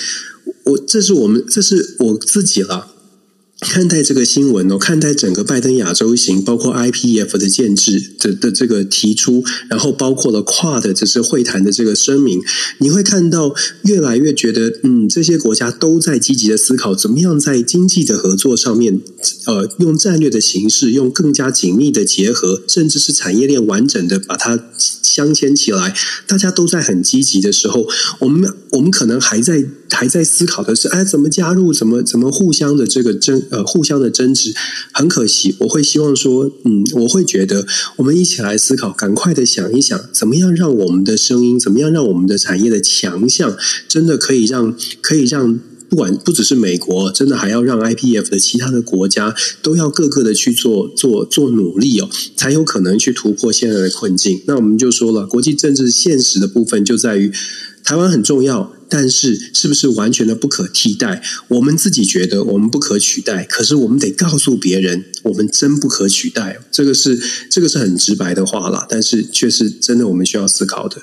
[0.65, 2.92] 我这是我们，这是我自己了。
[3.63, 12.41] 看待这个新闻哦，看待整个拜登亚洲行，包括 IPF 的建制的的这个提出，然后包括了跨的这次会谈的这个声明，
[12.79, 19.01] 你会看到越来越觉得，嗯，这些国家都在积极的思考，怎么样在经济的合作上面，
[19.45, 25.95] 呃，用战略的形式，用更加紧密的结合，甚至是产业链完整的把它镶嵌起来。
[26.27, 27.87] 大家都在很积极的时候，
[28.19, 33.41] 我们我们可能还在还在思考的是，哎，怎么加入，怎么怎么互相的这个争。
[33.51, 34.53] 呃，互相的争执，
[34.91, 35.55] 很可惜。
[35.59, 37.65] 我会希望说，嗯，我会觉得，
[37.97, 43.55] 我们一起来思考，赶快的想一想，怎么样让我们的声音，怎么样让我们的产业的强项，
[43.87, 54.41] 真的可以让，可以让，不管不只是美国，真的还要让 IPF 的其他的国家都要各个的去做做做努力哦，才有可能去突破现在的困境。
[54.47, 57.31] 那我们就说了，国际政治现实的部分就在于。
[57.85, 61.23] 台湾很重要，但是是不是完全的不可替代？
[61.47, 66.59] 我们自己觉得我们不可取代，可是我们得告诉别人，我们真不可取代。
[66.71, 71.01] 这个是这个是很直白的话啦，但是却是真的，我们需要思考的。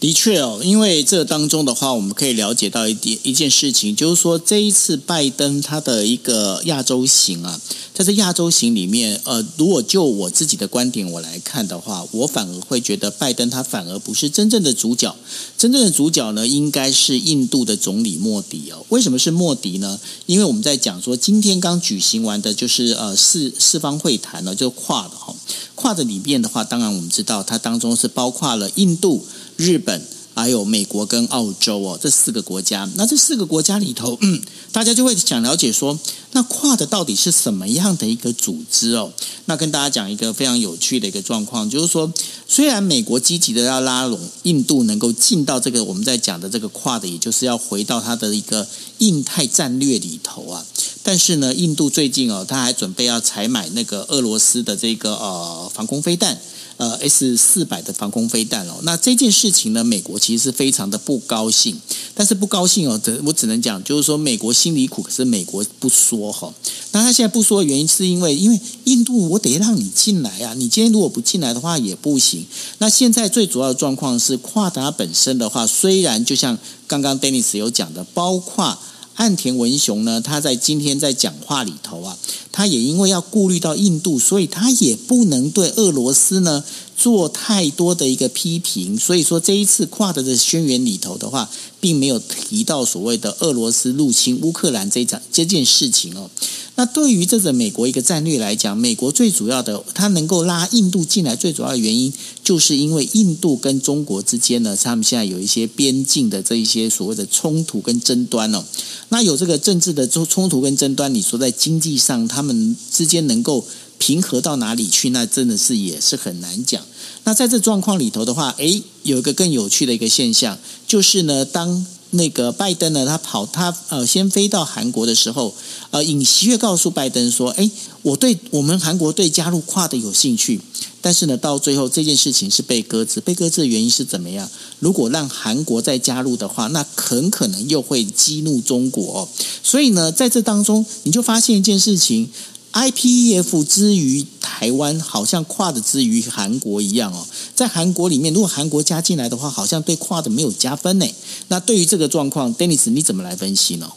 [0.00, 7.60] 的确哦，因为这当中的话，我们可以了解到一点一件事情，就是说这一次拜登他的一个亚洲行啊，
[7.92, 15.16] 在这亚洲行里面，呃，如果就我自己的观点我来看的话，我反而会觉得拜登他反而不是真正的主角，
[15.56, 18.86] 真正的主角呢，应该是印度的总理莫迪哦。
[18.90, 19.98] 为什么是莫迪呢？
[20.26, 25.34] 因为我们在讲说今天刚举行完的就是呃四四方会谈呢，就跨的哈，
[25.74, 29.26] 跨的里面的话，当然我们知道它当中是包括了印度。
[29.58, 30.00] 日本
[30.34, 34.40] 还有美国跟澳洲哦，这四个国家，那这四个国家里头，嗯，
[34.70, 35.98] 大家就会想了解说，
[36.30, 39.12] 那跨的到底是什么样的一个组织哦？
[39.46, 42.12] 那跟大家讲一个非常有趣的一个状况，就是说，
[42.46, 48.64] 虽然美国积极的要拉拢印度能够进到这个我们在讲的这个跨的也就是要回到它的一个
[48.98, 50.64] 印太战略里头啊，
[51.02, 56.40] 但是呢，印度最近哦，他还准备要采买那个俄罗斯的这个呃防空飞弹。
[56.78, 61.76] 呃，S 四百的防空飞弹哦，那这件事情呢，美国其实是非常的不高兴，
[62.14, 66.54] 但是不高兴哦，我只能讲，就是说美国心里苦，可是美国不说哈。
[66.92, 72.46] 那他现在不说的原因，是因为因为印度我得让你进来啊，你今天如果不进来的话也不行。
[72.78, 78.78] 那现在最主要的状况是，跨达本身的话，虽然就像刚刚 Denis 有讲的，包括。
[79.18, 82.16] 岸田文雄呢，他在今天在讲话里头啊，
[82.52, 86.62] 他也因为要顾虑到印度，所以他也不能对俄罗斯呢
[86.98, 88.98] 做太多的一个批评。
[88.98, 91.48] 所以说这一次 QUAD 的宣言里头的话，
[91.80, 96.28] 并没有提到所谓的俄罗斯入侵乌克兰这一场这件事情哦。
[96.74, 102.12] 那对于这个美国一个战略来讲，美国最主要的，它能够拉印度进来，最主要的原因，
[102.44, 108.64] 就是因为印度跟中国之间呢，他们现在有一些边境的这一些所谓的冲突跟争端哦。
[109.08, 113.66] 那有这个政治的冲冲突跟争端，你说在经济上，他们之间能够
[113.98, 115.10] 平和到哪里去？
[115.10, 116.82] 那真的是也是很难讲。
[117.24, 120.56] 那在这状况里头的话，诶，有一个更有趣的一个现象，
[120.86, 125.54] 就是呢，当那个拜登呢，他跑他呃先飞到韩国的时候，
[125.90, 130.58] 呃，尹锡悦告诉拜登说：“诶，我对我们韩国对加入跨的有兴趣，
[131.02, 133.20] 但是呢，到最后这件事情是被搁置。
[133.20, 134.48] 被搁置的原因是怎么样？
[134.78, 139.28] 如果让韩国再加入的话，那很可能又会激怒中国哦。
[139.62, 142.30] 所以呢，在这当中，你就发现一件事情。”
[142.72, 147.26] IPEF 之于台湾，好像跨的之于韩国一样哦。
[147.54, 151.06] 在韩国里面，如果韩国加进来的话，好像对跨的没有加分呢。
[151.48, 153.90] 那对于这个状况，Dennis 你怎么来分析呢？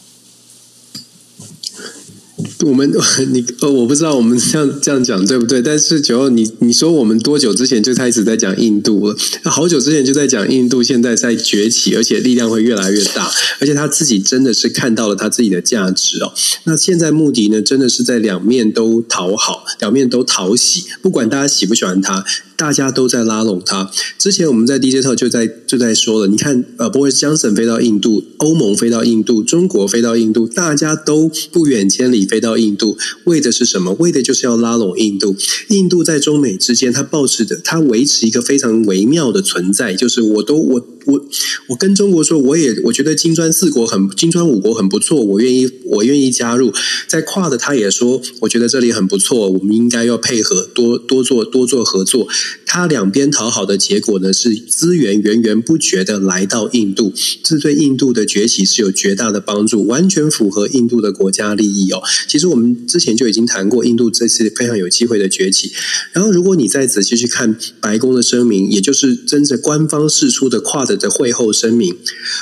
[2.62, 2.90] 我们
[3.32, 5.60] 你呃，我不知道我们这样这样讲对不对？
[5.60, 9.16] 但是九号，你你说我们多久之前就开始在讲印度了？
[9.44, 16.32] 好久之前就在讲印度，现在在崛起，而且力量会越来越大，而且他自己真的是看到了他自己的价值哦。
[16.64, 22.24] 那现在目的呢，真的是在两面都讨好，两面都讨喜，不管大家喜不喜欢他。
[22.54, 23.90] 大家都在拉拢他。
[24.16, 33.92] 之前我们在 DJ Talk 就在就在说了，你看，呃，Boris Johnson 飞到印度，欧盟飞到印度，中国飞到印度，大家都不远千里飞到印度，为的是什么？
[33.98, 35.36] 为的就是要拉拢印度。
[35.68, 40.86] 印度在中美之间，它保持着，它维持一个非常微妙的存在，就是我都我。
[41.06, 41.28] 我
[41.68, 46.72] 我跟中国说，我也我觉得金砖四国很金砖五国很不错，我愿意我愿意加入。
[47.08, 52.28] 在跨的他也说，我觉得这里很不错，我们应该要配合多多做多做合作。
[52.64, 57.12] 他两边讨好的结果呢，是资源源源不绝的来到印度，
[57.42, 62.00] 这对印度的崛起是有绝大的帮助，完全符合印度的国家利益哦。
[62.28, 65.72] 其实我们之前就已经谈过，印度这次非常有机会的崛起。
[66.12, 70.91] 然后，如果你再仔细去看白宫的声明，也就是真正官方释出的跨的。
[70.96, 71.96] 的会后声明，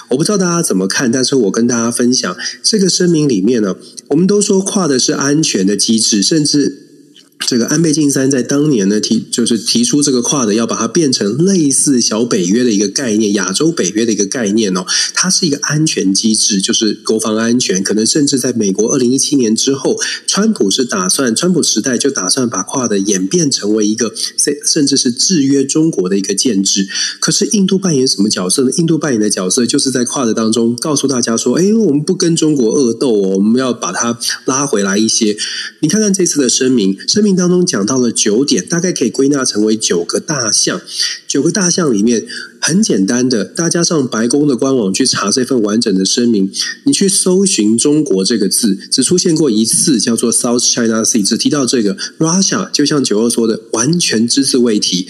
[0.09, 3.77] 我不知道大家怎么看，但是我跟大家分享这个声明里面呢，
[4.09, 6.80] 我们都说跨的是安全的机制，甚至。
[7.47, 19.97] 这个安倍晋三在当年呢提就是提出这个跨的要把它变成类似小北约的一个概念，亚洲北约的一个概念哦，它是一个安全机制，就是国防安全，可能甚至在美国二零一七年之后，
[20.29, 26.87] 川普是打算川普时代就打算把跨的演变成为一个甚甚至是制约中国的一个建制。
[27.19, 28.71] 可是印度扮演什么角色呢？
[28.77, 35.37] 印度扮演的角色就是在跨的当中告诉大家说，哎，我们不跟中国恶斗哦，我们要把它拉回来一些。
[35.81, 37.30] 你看看这次的声明，声明。
[37.35, 40.81] 当中讲到了九点，大概可以归纳成为九个大项。
[41.27, 42.27] 九个大项里面
[42.61, 46.51] 很简单的，大家上白宫的官网去查这份完整的声明，
[46.85, 55.07] 你去搜寻“中国”这个字，只出现过一次，叫做 South China Sea，只提到这个 Russia，就像九二说的，完全只字未提。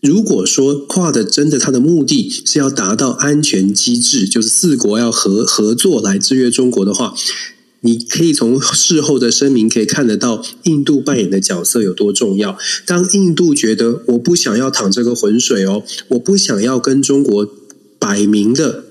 [0.00, 7.14] 如果说跨的真的它的目的是要达到安全机制，就是四国要合合作来制约中国的话。
[7.82, 12.58] 你可以从事后的声明可以看得到，印度扮演的角色有多重要。
[12.84, 17.48] 当印度觉得我不想要淌这个浑水哦，我不想要跟中国
[17.98, 18.84] 摆明的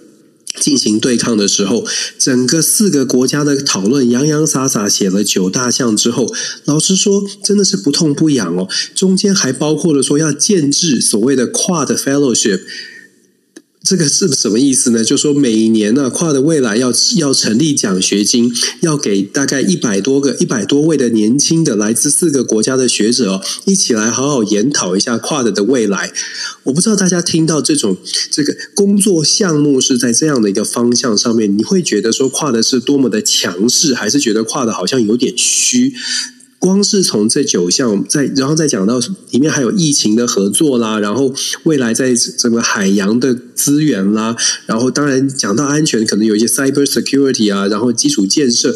[0.60, 1.86] 进行对抗的时候，
[2.18, 6.34] 整个四个国家的讨论洋洋洒洒写了九大项之后，
[6.66, 8.68] 老实说真的是不痛不痒哦。
[8.96, 12.62] 中间还包括了说要建制所谓的跨的 Fellowship。
[13.82, 15.04] 这个是什么意思呢？
[15.04, 18.52] 就说每年呢、啊，跨的未来要要成立奖学金，
[18.82, 26.12] 要给大概一百多个、一百多位的年轻的来自四个国家的学者哦，一起来好好研讨一下跨的的未来。
[26.64, 27.98] 我不知道大家听到这种
[28.30, 35.94] 这个工作项目是在这样的一个方向上面，你会觉得说跨的是多么的强势，还是觉得跨的好像有点虚？
[36.60, 38.99] 光是从这九项，再然后再讲到
[39.32, 41.34] 里面还有疫情的合作啦，然后
[41.64, 44.36] 未来在整个海洋的资源啦，
[44.66, 48.76] 然后当然讲到安全，可能有一些 cyber security 啊，然后基础建设，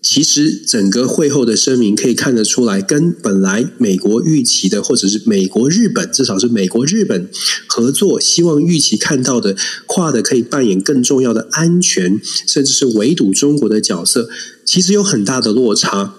[0.00, 7.28] 其实整个会后的声明可以看得出来，跟本来美国预期的，或者是美国日本，至少是美国日本
[7.66, 9.54] 合作，希望预期看到的
[9.86, 14.30] 跨的可以扮演更重要的安全，甚至是围堵中国的角色，
[14.64, 16.14] 其实有很大的落差。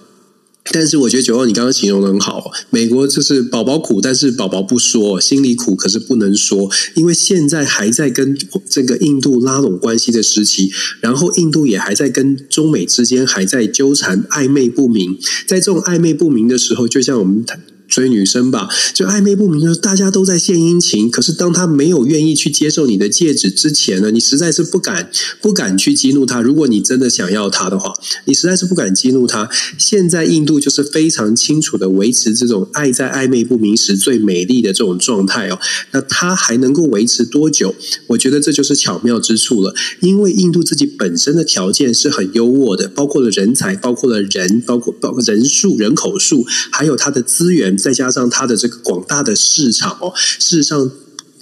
[0.72, 8.36] 但是我觉得九号你刚刚形容的很好，美国就是宝宝苦，但是宝宝不说，心里苦可是不能说，因为现在还在跟
[8.68, 17.60] 这个印度拉拢关系的时期，然后印度也还在跟中美之间还在纠缠暧昧不明，在这种暧昧不明的时候，就像我们谈。
[17.96, 21.10] 追女生吧，就暧昧不明，就是大家都在献殷勤。
[21.10, 26.42] 可是当他没有愿意去接受你的戒指之前呢，你实在是不敢不敢去激怒他。
[26.42, 27.94] 如果你真的想要他的话，
[28.26, 29.48] 你实在是不敢激怒他。
[29.78, 35.58] 现在印度就是非常清楚的维持这种爱在暧昧不明时最美丽的这种状态哦。
[35.92, 37.74] 那他还能够维持多久？
[38.08, 39.74] 我觉得这就是巧妙之处了。
[40.00, 47.74] 因为印度自己本身的条件是很优渥的，包括了人才，包括了人，包括包括人数、人口数，还有它的资源。
[47.86, 50.90] 再加上它的这个广大的市场哦，事实上，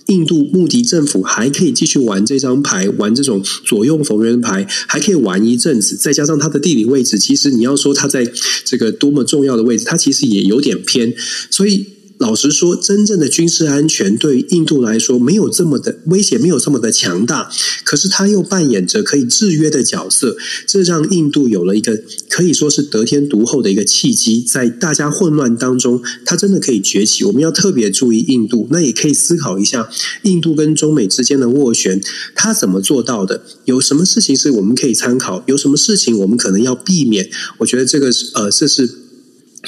[0.09, 5.97] 印度穆迪政府还可以继续玩这张牌，玩这种左右逢源牌，还可以玩一阵子。
[5.97, 8.30] 再加上它的地理位置，其实你要说它在
[8.62, 11.14] 这个多么重要的位置，它其实也有点偏，
[11.51, 11.86] 所以。
[12.19, 17.51] 老实说，真正的军事安全对印度来说没有这么的威胁，没有这么的强大。
[17.83, 20.37] 可是他又扮演着可以制约的角色，
[20.67, 27.25] 这让印度有了一个可以说是得天独厚的一个契机，在大家混乱当中，他真的可以崛起。
[27.25, 29.91] 我们要特别注意印度，那也可以思考一下
[30.23, 32.01] 印度跟中美之间的斡旋，
[32.37, 33.43] 他怎么做到的？
[33.65, 35.43] 有什么事情是我们可以参考？
[35.47, 37.29] 有什么事情我们可能要避免？
[37.59, 39.03] 我觉得这个是呃，这是。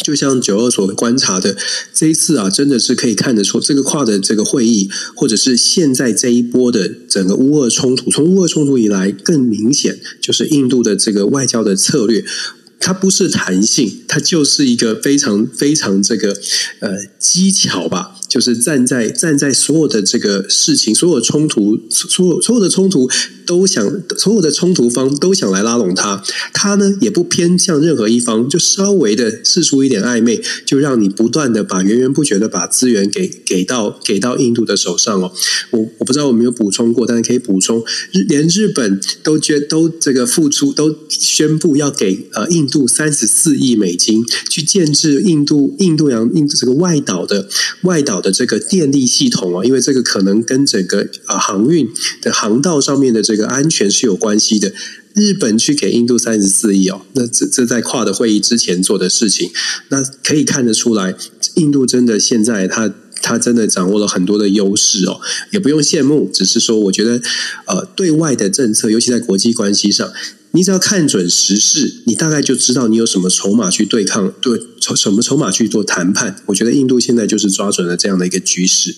[0.02, 1.56] 就像九二所观察的
[1.92, 12.24] 这一次啊，真的是可以看得出这个跨的这个会议，或者是现在这一波的整个乌俄冲突，从乌俄冲突以来更明显，就是印度的这个外交的策略，
[12.78, 16.36] 它不是弹性，它就是一个非常非常这个
[16.80, 18.14] 呃机巧吧。
[18.28, 23.08] 就是站在站在所有的这个事情，所有冲突，所有所有的冲突
[23.46, 26.22] 都想，所有的冲突方都想来拉拢他。
[26.52, 35.30] 他呢也不偏向任何一方，就稍微的试出一点暧昧，就让你不断的把源源不绝的把资源给给到给到印度的手上哦。
[35.70, 47.48] 我我不知道我没有补充过，但是可以补充，连日本都觉都这个付出都宣布要给呃印度三十四亿美金去建置印度印度洋印度这个外岛的
[47.82, 48.15] 外岛。
[48.16, 51.86] 好的这个电力系统啊，因为这个可能跟整个啊航运
[52.22, 54.72] 的航道上面的这个安全是有关系的。
[55.12, 59.50] 日本去给印度三十四亿哦，那这这在跨的会议之前做的事情，
[59.88, 61.14] 那可以看得出来，
[61.54, 62.92] 印度真的现在它
[63.22, 65.20] 他真的掌握了很多的优势哦，
[65.52, 67.20] 也不用羡慕，只是说我觉得
[67.66, 70.10] 呃，对外的政策，尤其在国际关系上，
[70.56, 76.42] 你只要看准时势，你大概就知道你有什么筹码去对抗，对筹什么筹码去做谈判。
[76.46, 78.96] 我觉得印度现在就是抓准了这样的一个局势。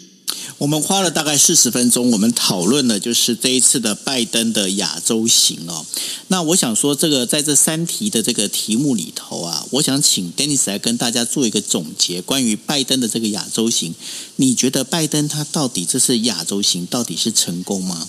[0.59, 5.85] 我们花了大概四十分钟，我们讨论了就是这一次的拜登的亚洲行哦。
[6.29, 13.93] 那我想说，这个在这三题的这个题目里头啊，我想请 Dennis 来跟大家做一个总结，关于拜登的这个亚洲行，
[14.37, 18.07] 你觉得拜登他到底这次亚洲行到底是成功吗？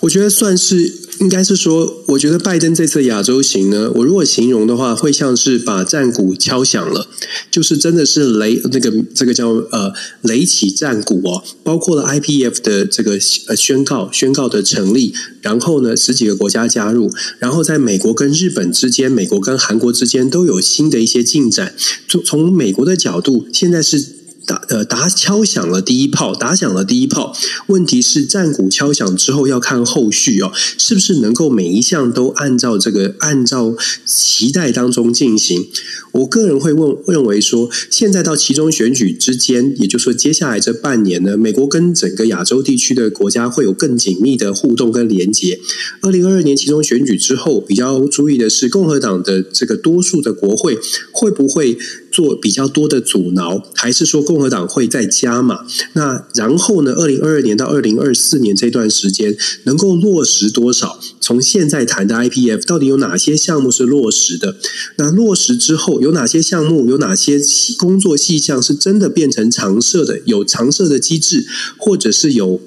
[0.00, 7.06] 我觉得算是，应该是说，我觉得拜登这次亚洲行呢，我如果形容的话，会像是把战鼓敲响了，
[7.50, 9.92] 就是真的是雷那个这个叫呃
[10.22, 13.18] 雷起战鼓哦，包括了 IPF 的这个
[13.48, 15.12] 呃宣告宣告的成立，
[15.42, 21.74] 然后呢十几个国家加入，然后在美国跟日本之间、美国跟韩国之间都有新的一些进展。
[22.08, 24.19] 从从美国的角度，现在是。
[24.50, 27.32] 打呃打敲响了第一炮，打响了第一炮。
[27.68, 35.68] 问题是战鼓敲响之后要看后续哦，是不是能够每一项都按照这个按照期待当中进行？
[36.10, 45.60] 我个人会问认为说，现在到期中选举之间，也就是说接下来这半年呢，美国跟整个亚洲地区的国家会有更紧密的互动跟连接。
[46.00, 50.76] 二零二二年其中选举之后，比较注意的是共和党的这个多数的国会
[51.12, 51.78] 会不会
[52.10, 55.64] 做比较多的阻挠，还是说共和党会再加码？
[55.94, 56.92] 那然后呢？
[56.92, 60.98] 二零二二年到二零二四年这段时间能够落实多少？
[61.20, 64.56] 从现在谈的 IPF 到底有哪些项目是落实的？
[64.96, 66.88] 那落实之后有哪些项目？
[66.88, 67.40] 有哪些
[67.78, 70.20] 工作细项是真的变成常设的？
[70.24, 71.46] 有常设的机制，
[71.78, 72.60] 或者是有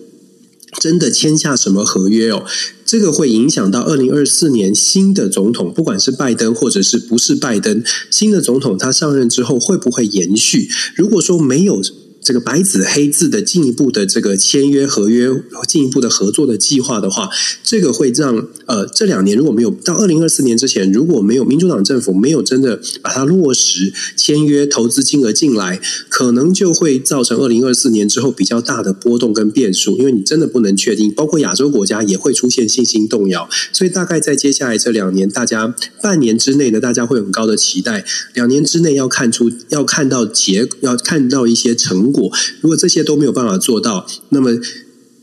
[0.80, 2.45] 真的签下什么合约哦？
[2.86, 10.69] 这个会影响到二零二四年新的总统，不管是拜登或者是不是拜登，新的总统他上任之后会不会延续？
[10.95, 11.82] 如果说没有。
[12.24, 15.30] 这个白纸黑字的进一步的这个签约合约，
[15.67, 17.30] 进一步的合作的计划的话，
[17.61, 42.12] 这个会让呃这两年如果没有到二零二四年之前，如果没有民主党政府没有真的把它落实签约投资金额进来，可能就会造成二零二四年之后比较大的波动跟变数，因为你真的不能确定，包括亚洲国家也会出现信心动摇，所以大概在接下来这两年，大家半年之内呢，大家会有很高的期待，两年之内要看出要看到结要看到一些成。
[42.14, 44.51] 果如果这些都没有办法做到，那么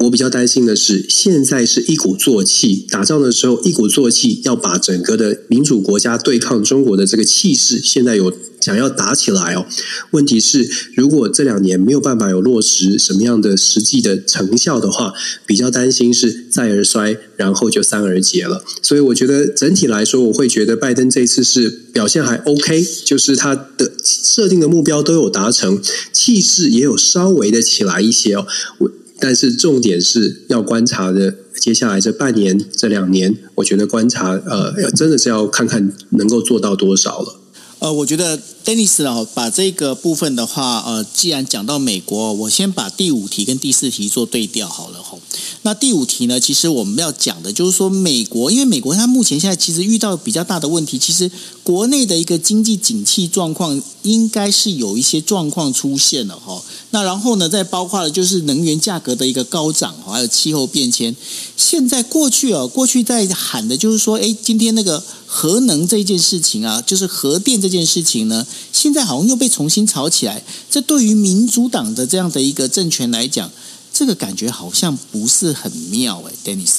[0.01, 9.66] 我比较担心的是，现在是一鼓作气打仗的时候，一鼓作气要把整个的民主国家对抗中国的这个气势，现在有想要打起来哦。
[10.11, 15.14] 问题是，如果这两年没有办法有落实什么样的实际的成效的话，
[15.46, 18.64] 比较担心是再而衰，然后就三而竭了。
[18.82, 25.80] 所以我觉得整体来说，我会觉得拜登这次是表现还 OK，就是他的设定的目标都有达成，
[26.12, 28.46] 气势也有稍微的起来一些哦。
[28.78, 28.90] 我。
[29.22, 37.39] 但是重点是要观察的，接下来这半年、这两年，我觉得观察，呃，真的是要看看能够做到多少了。
[37.81, 45.18] 呃，我觉得 Dennis 啊，把这个部分的话，呃，既然讲到美国，我先把第五题跟第四题做对调好了吼。
[45.62, 51.30] 那第五题呢，其实我们要讲的就是说，美国，因为美国它目前现在其实遇到比较大的问题，其实
[51.62, 56.62] 国内的一个经济景气状况应该是有一些状况出现了哈。
[56.90, 61.14] 那然后呢，再包括了就是能源价格的一个高涨，还有气候变迁。
[61.56, 70.42] 现在过去啊，过去在喊的就是说，哎，今天那个核能这件事情啊，就是核电这件事情呢，现在好像又被重新炒起来。
[70.70, 73.51] 这对于民主党的这样的一个政权来讲，
[73.92, 76.76] 这个感觉好像不是很妙哎，Dennis。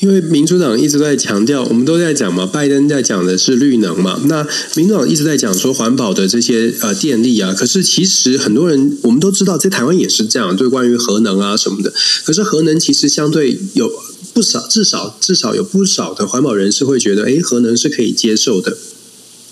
[0.00, 4.44] 因为民主党一直在强调，我们都在讲嘛，拜登在讲的是绿能嘛，那
[4.74, 11.94] 民主党一直在讲说环保的这些呃电力啊，可是其实很多人我们都知道，在台湾也是这样，对关于核能啊什么的，
[12.24, 13.88] 可是核能其实相对有
[14.32, 18.76] 不少，至少至少有不少的环保人士会觉得，哎，核能是可以接受的。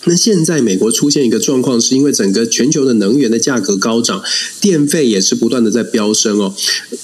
[0.07, 4.23] 那现在美国出现一个状况，是因为整个全球的能源的价格高涨，
[4.59, 6.55] 电费也是不断的在飙升哦。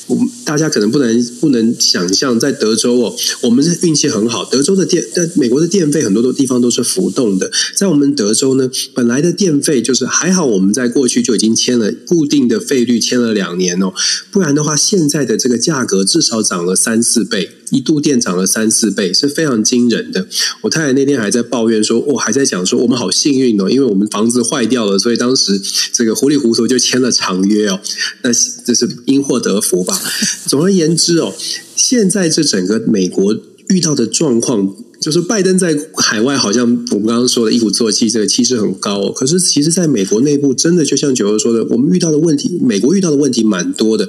[0.06, 7.52] 我们大家可能不能不能想象，在德州哦，我们是运气很好，德州的电在美国的电费很多的地方都是浮动的。
[7.74, 13.92] 在我们德州呢，本来的电费就是还好，我们在过去就已经签了固定的费率，签了两年哦，
[14.30, 17.50] 不然的话，现在的这个价格至少涨了三四倍。
[17.70, 20.26] 一度电涨了三四倍，是非常惊人的。
[20.62, 25.60] 我太太那天还在抱怨说：“我、哦、还在讲说我们好幸运哦，因为我们房子坏掉了，所以当时
[25.92, 27.80] 这个糊里糊涂就签了长约哦。
[28.22, 28.30] 那
[28.64, 30.00] 这是因祸得福吧？
[30.46, 31.34] 总而言之哦，
[31.74, 33.36] 现在这整个美国
[33.68, 39.12] 遇到的状况，就是拜登在海外好像我们刚刚说的一鼓作气，这个气势很高。
[39.12, 44.08] 可是其实在美国内部，真的就像九欧说的，我们遇到的问题，美国遇到的问题蛮多的。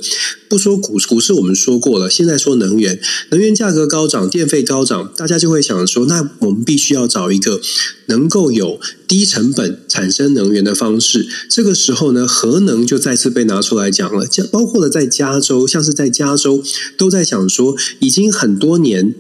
[0.49, 2.09] 不说股股市，我们说过了。
[2.09, 7.61] 现在说能源，能源价格高涨，电费高涨，大家就会想说，那我们必须要找一个
[8.07, 11.27] 能够有低成本产生能源的方式。
[11.49, 14.25] 这个时候呢，核能就再次被拿出来讲了。
[14.51, 16.63] 包括了在加州，像是在加州，
[16.97, 19.13] 都在想说，已经很多年。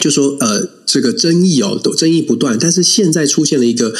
[0.00, 3.94] 就说呃，这个争议哦，都争议不断，但是现在出现了一个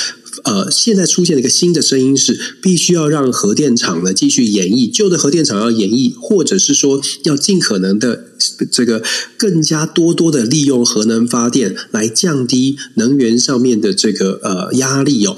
[0.44, 8.24] 呃，现在出现了一个新的声音是，必须要让核电厂呢继续演绎，旧的核电厂要演绎，或者是说要尽可能的
[8.70, 9.02] 这个
[9.36, 15.36] 更加多多的利用核能发电来降低能源上面的这个呃压力哦。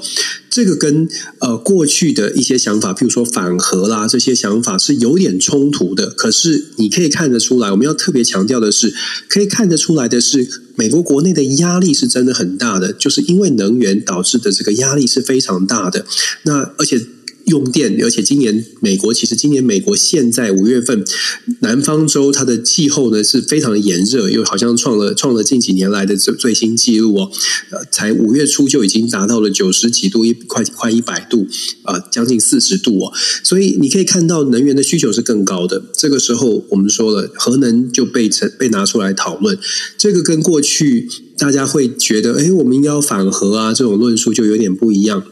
[0.55, 1.05] 这个跟
[1.39, 6.09] 呃过去的一些想法，譬如说反核啦这些想法是有点冲突的。
[6.11, 8.93] 可是你可以看得出来，我们要特别强调的是，
[9.27, 16.05] 可以看得出来的是，美国国内的压力是真的很大的，就是因为能源导致的这个压力是非常大的。
[16.43, 17.05] 那而且。
[17.45, 21.03] 用电，而且今年美国其实今年美国现在五月份
[21.59, 27.31] 南方州它的气候呢是非常炎热，又好像创了创了近几年来的最最新纪录哦，
[27.69, 31.47] 呃，才五月初就已经达到了九十几度，一快快一百度，
[31.83, 35.83] 呃，将近四十度哦，所以你可以看到能源的需求是更高的。
[35.93, 39.57] 这个时候我们说了，核能就被成被拿出来讨论，
[39.97, 45.23] 这个跟过去大家会觉得，哎，我们应该要反核啊这种论述就有点不一样。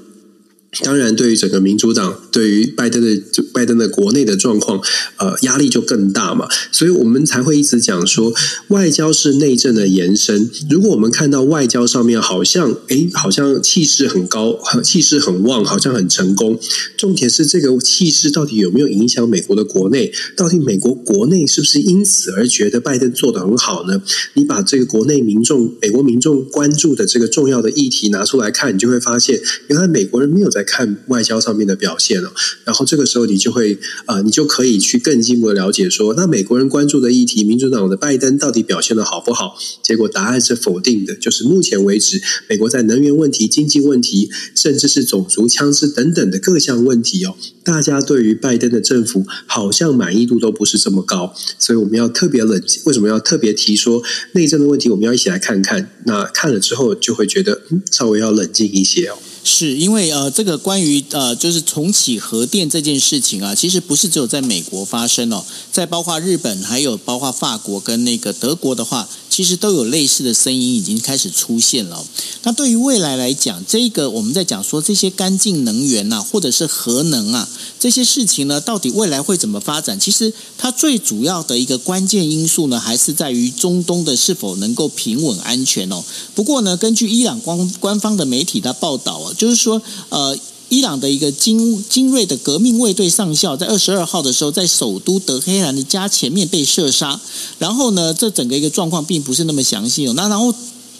[0.81, 3.21] 当然，对于整个民主党，对于拜登的
[3.53, 4.81] 拜登的国内的状况，
[5.17, 6.47] 呃，压力就更大嘛。
[6.71, 8.33] 所以我们才会一直讲说，
[8.69, 10.49] 外交是内政的延伸。
[10.71, 16.59] 如果我们看到外交上面好像，诶，好像气势很高，气势很旺，好像很成功。
[16.97, 20.11] 重点是这个气势到底有没有影响美国的国内？
[20.35, 24.01] 到底美国国内是不是因此而觉得拜登做得很好呢？
[24.33, 30.62] 你把这个国内民众、美国民众关注的这个重要的议题拿出来看，你就会发现，原来美国人没有在。
[30.63, 32.33] 看外交上面的表现了，
[32.65, 39.57] 然后这个时候你就会啊、你就可以去更进一步的了解说，那美国人关注的议题，民主党的拜登到底表现得好不好？
[39.81, 52.81] 结果答案是否定的，就是目前为止，美国在能源问题、经济问题，甚至是种族枪支等等的各项问题哦，大家对于拜登的政府好像满意度都不是这么高，所以我们要特别冷静。
[52.85, 54.01] 为什么要特别提说
[54.33, 54.89] 内政的问题？
[54.89, 55.91] 我们要一起来看看。
[56.05, 59.17] 那看了之后，就会觉得嗯，稍微要冷静一些哦。
[59.43, 69.07] 是因为呃，这个关于呃，就是重启核电这件事情啊，其实不是只有在美国发生哦，在包括日本，还有包括法国跟那个德国的话。
[69.33, 72.05] 其实都有类似的声音已经开始出现了。
[72.43, 79.99] 那对于未来来讲，这个我们在讲说这些干净能源呐、啊，或者是核能啊这些事情呢，到底未来会怎么发展？
[79.99, 86.03] 其实它最主要的一个关键因素呢，还是在于中东的是否能够平稳安全哦。
[86.35, 90.37] 不过呢，根据伊朗官官方的媒体的报道啊，就是说呃。
[90.73, 97.21] 伊朗的一个精精锐的革命卫队上校，在二十二号的时候，在首都德黑兰的家前面被射杀。
[97.59, 100.13] 然后呢，这整个一个状况并不是那么详细哦。
[100.15, 100.51] 那然后，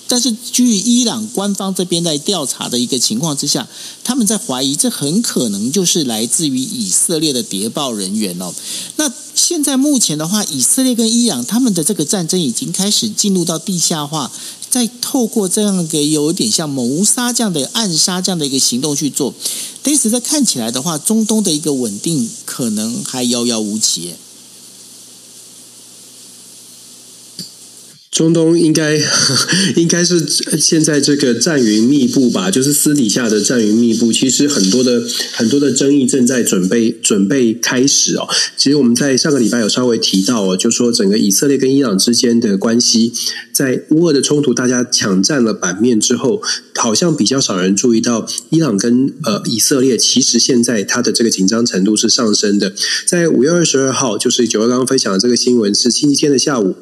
[0.08, 3.68] 但是据伊朗官方这边在调查的一个情况之下，
[4.04, 8.54] 他们在怀疑这很可能就是来自于以色列的谍报人员哦。
[8.98, 9.12] 那
[9.46, 14.32] 现在目前的话，以色列跟伊朗他们的这个战争已经开始进入到地下化。
[14.70, 19.34] 再透过这样一个有一点像谋杀这样的暗杀这样的一个行动去做，
[19.82, 24.14] 但是在看起来的话，中东的一个稳定可能还遥遥无期。
[28.14, 29.02] 中东应该
[29.76, 30.24] 应该是
[30.60, 34.14] 现在这个战云密布吧，就是私底下的战云密布。
[34.14, 35.02] 其实很多的
[35.34, 38.28] 很多的争议正在准备准备开始哦。
[38.56, 43.12] 其实我们在上个礼拜有稍微提到哦，就说整个以色列跟伊朗之间的关系，
[43.52, 46.40] 在乌俄的冲突大家抢占了版面之后，
[46.76, 52.76] 好像比较少人注意到伊朗跟呃以色列其实现在它的这个紧张程度是上升的。
[53.08, 56.76] 在五月二十二号，就是九月刚刚分享的这个新闻是星期天的下午。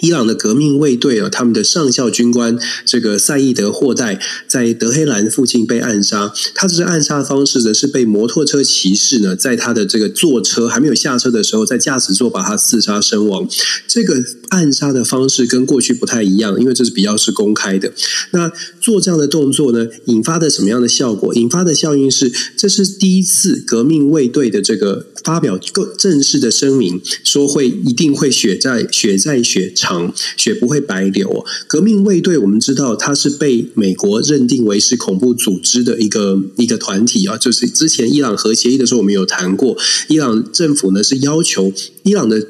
[0.00, 6.32] 伊朗的革命卫队啊，他们的上校军官这个赛义德·霍代在德黑兰附近被暗杀。
[6.54, 13.48] 他这是暗杀方式呢，是被摩托车骑士呢，在他的这个坐车还没有下车的时候，在驾驶座把他刺杀身亡。
[13.86, 17.92] 这个暗杀的方式跟过去不太一样，因为这是比较是公开的。
[18.30, 21.34] 那做这样的动作呢，引发的什么样的效果？
[21.34, 29.72] 引发的效应是，这是第一次革命卫队的这个发表更正式的声明，说会一定会血债血债血
[30.36, 31.44] 血不会白流。
[31.66, 37.36] 革命卫队，我们知道它是被美国认定为是恐怖组织的一个一个团体啊。
[37.36, 39.76] 就是之前伊朗核协议的时候，我们有谈过，
[40.08, 41.72] 伊朗政府呢是要求
[42.02, 42.46] 伊朗的。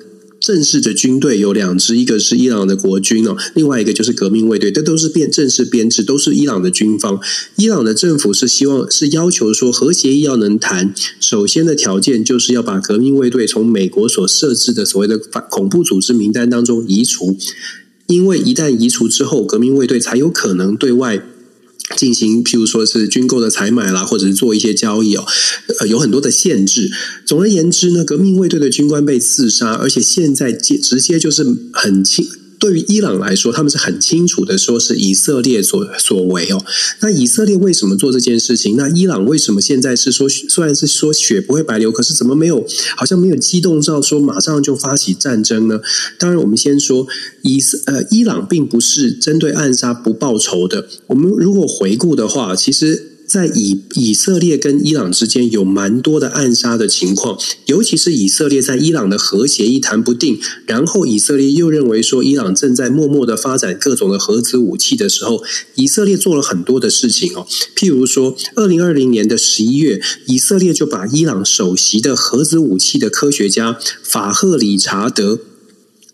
[0.48, 7.20] 正式的军队有两支，一个是伊朗的国军哦，另外一个就是革命卫队，这都是变正式编制，都是伊朗的军方。
[7.56, 17.36] 伊朗的政府是希望是要求说核协议要能谈，首先的条件就是要把革命卫队从美国所设置的所谓的反恐怖组织名单当中移除，
[18.06, 21.22] 因为一旦移除之后，革命卫队才有可能对外。
[21.96, 25.24] 进行，譬如说是军购的采买啦，或者是做一些交易哦，
[25.80, 26.90] 呃，有很多的限制。
[27.24, 32.28] 总而言之呢，革命卫队的军官被刺杀，而且现在接直接就是很轻。
[32.58, 36.64] 对于伊朗来说，他们是很清楚的，说是以色列所所为哦。
[37.00, 38.76] 那以色列为什么做这件事情？
[38.76, 45.80] 那伊朗为什么现在是说，虽然是说血不会白流，可是怎么没有，好像没有激动到说马上就发起战争呢？
[46.18, 47.06] 当然，我们先说
[47.42, 50.86] 以色呃，伊朗并不是针对暗杀不报仇的。
[51.06, 53.07] 我们如果回顾的话，其实。
[53.28, 67.46] 在以以色列跟伊朗之间有蛮多的暗杀的情况，尤其是以色列在伊朗的核协议谈不定，然后以色列又认为说伊朗正在默默的发展各种的核子武器的时候，以色列做了很多的事情哦。
[67.76, 75.40] 譬如说，二零二零年的十一月，以色列就把伊朗首席的核子武器的科学家法赫理查德。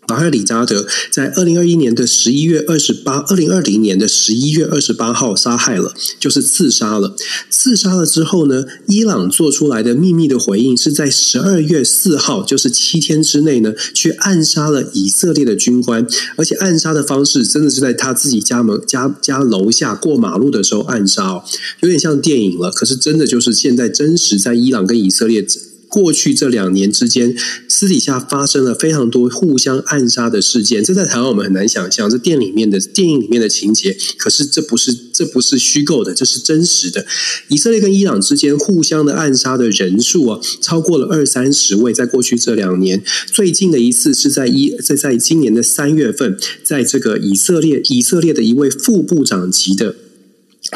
[0.07, 7.15] 法赫里扎德在二零二一年的十一月二十八，二零二零年的十一月二十八号杀害了，就是刺杀了。
[7.49, 21.43] 刺杀了之后呢，伊朗做出来的秘密的回应是在十二月四号，就是七天之内呢，去暗杀了以色列的军官，而且暗杀的方式真的是在他自己家门家家楼下过马路的时候暗杀哦，
[21.79, 22.69] 有点像电影了。
[22.71, 25.45] 可是真的就是现在真实在伊朗跟以色列。
[25.95, 27.33] 过去这两年之间，
[27.69, 37.05] 私底下发生了非常多互相暗杀的事件，这在台湾我们很难想象，这电里面的电影里面的情节，可是这不是这不是虚构的，这是真实的。
[37.47, 49.95] 以色列跟伊朗之间互相的暗杀的人数啊，超过了二三十位，在过去这两年，最近的一次是在一在在今年的三月份，在这个以色列以色列的一位副部长级的。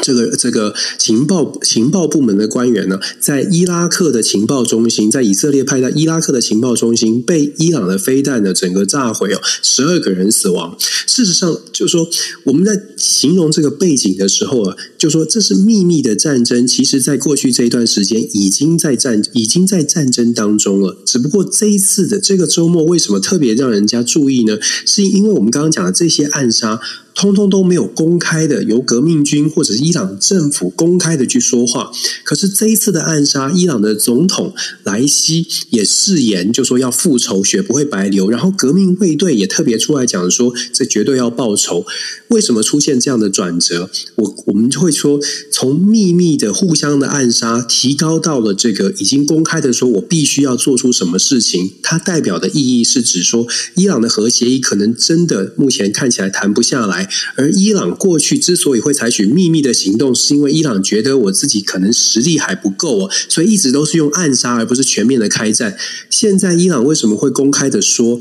[0.02, 10.76] 这个这个情报情报部门的官员呢，在伊拉克的情报中心，在以色列派在伊拉克的情报中心被伊朗的飞弹呢整个炸毁哦，十二个人死亡。
[11.06, 12.08] 事实上，就是说
[12.44, 16.66] 我们在形容这个背景的时候啊，就说这是秘密的战争。
[16.66, 20.96] 其实，在过去这一段时间，已经在战已经在战争当中了。
[21.04, 24.56] 只不过这一次的这个周末，为什么特别让人家注意呢？
[24.86, 26.80] 是因为我们刚刚讲的这些暗杀。
[27.14, 31.90] 通通都没有公开的由革命军或者是伊朗政府公开的去说话。
[32.24, 34.54] 可是这一次的暗杀，伊朗的总统
[34.84, 38.30] 莱西也誓言，就说要复仇，血不会白流。
[38.30, 41.84] 然后革命卫队也特别出来讲说，这绝对要报仇。
[42.28, 43.90] 为什么出现这样的转折？
[44.14, 45.18] 我我们就会说，
[45.50, 51.72] 从秘密的互相的暗杀，提高到了这个已经公开的说，我必须要做出什么事情。
[51.82, 56.99] 它代表的意义是指说，伊朗的核协议可能真的目前看起来谈不下来。
[57.36, 65.76] 而伊朗过去之所以会采取秘密的行动，是因为伊朗觉得我自己可能实力还不够哦，所以一直都是用暗杀，而不是全面的开战。
[66.08, 68.20] 现在伊朗为什么会公开的说？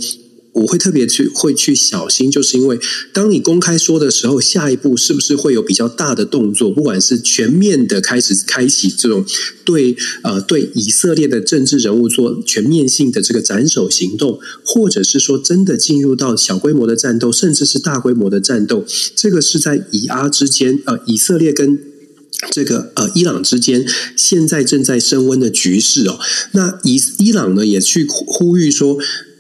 [0.52, 2.80] 我会特别去会去小心，就是因为
[3.14, 6.72] 当你公开说的时候，下一步是不是会有比较大的动作？
[6.72, 9.24] 不管是全面的开始开启这种
[9.64, 18.84] 对呃对以色列的政治人物做全面性的这个斩首行动，或者是说真的进入到小规模的战斗，甚至是大规模的战斗，
[19.16, 21.80] 这个是在以阿之间呃以色列跟
[22.52, 23.86] 这个呃伊朗之间
[24.18, 26.20] 现在正在升温的局势哦。
[26.54, 28.98] 那伊伊朗呢也去呼吁说。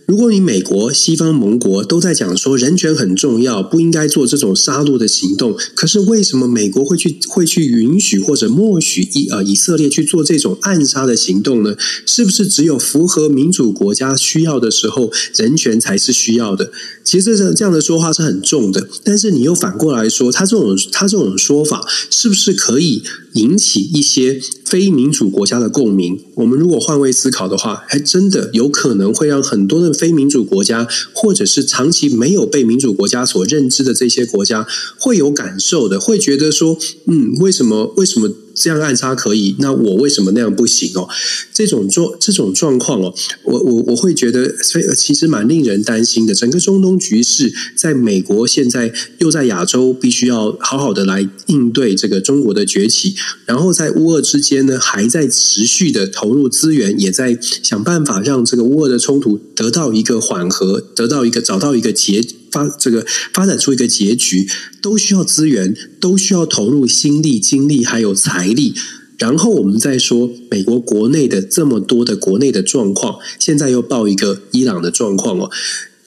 [0.09, 11.75] 如果你美国、西方盟国都在讲说人权很重要，不应该做这种杀戮的行动，可是为什么美国会去会去允许或者默许以呃以色列去做这种暗杀的行动呢？
[12.07, 16.71] 是不是只有符合民主国家需要的时候，人权才是需要的？
[17.03, 23.03] 其实这这样的说话是很重的，但是你又反过来说，他这种他这种说法是不是可以
[23.33, 26.19] 引起一些非民主国家的共鸣？
[26.35, 34.67] 我们如果换位思考的话，还真的有可能会让很多的非民主国家，或者是长期没有被民主国家所认知的这些国家，
[34.97, 37.93] 会有感受的，会觉得说，嗯，为什么？
[37.97, 38.29] 为什么？
[38.59, 41.07] 这样暗杀可以，那我为什么那样不行哦？
[41.53, 46.35] 这种状这种状况哦，我我我会觉得，所以其实蛮令人担心的。
[46.35, 53.15] 整个中东局势，在美国现在又在亚洲，必须要好好的来应对这个中国的崛起。
[53.45, 62.21] 然后在乌俄之间呢，还在持续的投入资源，也在想办法让这个乌俄的冲突得到一个缓和，得到一个找到一个结。
[62.51, 64.47] 发这个发展出一个结局，
[64.81, 68.73] 都需要资源，都需要投入心力、精力还有财力。
[69.17, 75.49] 然后我们再说美国国内的这么多的国内的状况，现在又报一个伊朗的状况哦。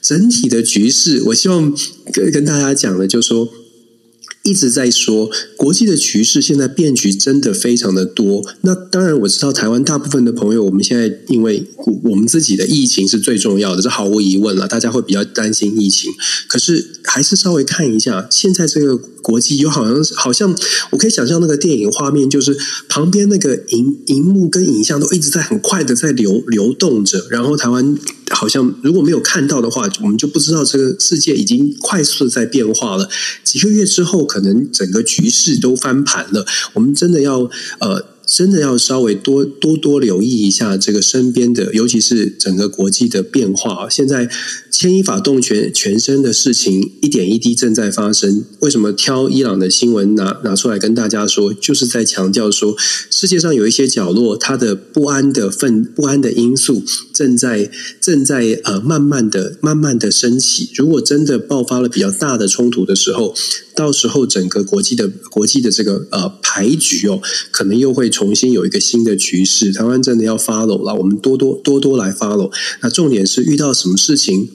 [0.00, 1.72] 整体的局势，我希望
[2.12, 3.48] 跟跟大家讲的，就是说。
[4.42, 8.44] 一直在说国际的局势，现在变局真的非常的多。
[8.62, 11.64] 那当然我知道台湾大部分的朋友，我们现在因为
[12.04, 16.10] 我们自己的疫情是最重要的，这毫无疑问了，大家会比较担心疫情。
[16.48, 20.54] 可是还是稍微看一下现在这个国际，有好像好像
[20.90, 22.54] 我可以想象那个电影画面，就是
[22.88, 27.96] 旁边那个荧荧幕跟影像都一直在很快的在流流动着，然后台湾。
[28.34, 33.06] 好像如果没有看到的话，我们就不知道这个世界已经快速的在变化了。
[33.44, 36.46] 几个月之后，可能整个局势都翻盘了。
[36.72, 37.50] 我们真的要
[37.80, 38.11] 呃。
[38.34, 43.90] 真的要稍微多多多留意一下这个身边的，尤其是整个国际的变化。
[43.90, 44.26] 现在
[44.70, 48.42] 牵一发动全全身的事情，一点一滴正在发生。
[48.60, 51.52] 为什么挑伊朗的新闻拿拿出来跟大家说？
[51.52, 52.74] 就是在强调说，
[53.10, 57.70] 世界上有一些角落，它的不安的氛不安的因素正在
[58.00, 60.70] 正在呃慢慢的慢慢的升起。
[60.74, 63.34] 如果真的爆发了比较大的冲突的时候，
[63.74, 67.20] 到时候整个国际的国际的这个呃牌局哦，
[67.50, 69.72] 可能又会重新有一个新的局势。
[69.72, 72.52] 台湾真的要 follow 了，我们多多多多来 follow。
[72.80, 74.50] 那重点是遇到什么事情，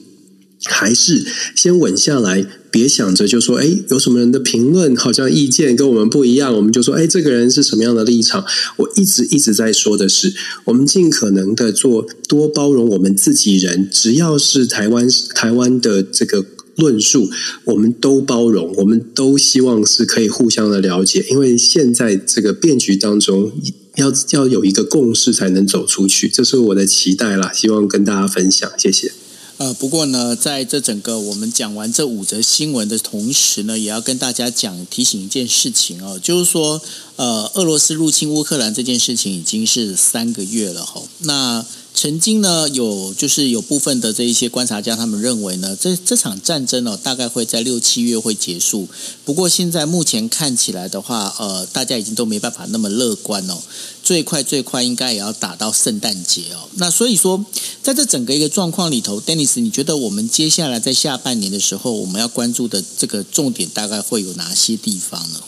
[0.64, 1.24] 还是
[1.56, 8.44] 先稳下来，别想着就说，哎，有什么人的评论好像意见跟我们不一样，我们就说，哎，这个人是什么样的立场？
[8.76, 10.32] 我一直一直在说的是，
[10.66, 16.44] 我们尽可能的做多包容我们自己人，只要是台湾台湾的这个。
[16.78, 17.28] 论述，
[17.64, 23.50] 我们都包容，我们都希望是可以互相的了解，因为现在这个变局当中，
[23.96, 29.12] 要要有一个共识才能走出去，这是我的期待啦，希望跟大家分享，谢谢。
[29.56, 36.80] 呃，不过呢，在这整个我们讲完这五则新闻的同时呢，也要跟大家讲提醒一件事情哦，就是说，
[37.16, 41.66] 呃，俄罗斯入侵乌克兰这件事情已经是三个月了吼，那。
[42.00, 48.86] 曾经呢，有就是有部分的这一些观察家，他们认为呢，这这场战争呢，大概会在六七月会结束。
[49.24, 53.58] 不过现在目前看起来的话，呃，大家已经都没办法那么乐观哦。
[54.00, 56.70] 最快最快应该也要打到圣诞节哦。
[56.74, 57.44] 那所以说，
[57.82, 65.40] 在这整个一个状况里头，Dennis，你觉得我们接下来在下半年的时候，我们要关注的这个重点大概会有哪些地方呢？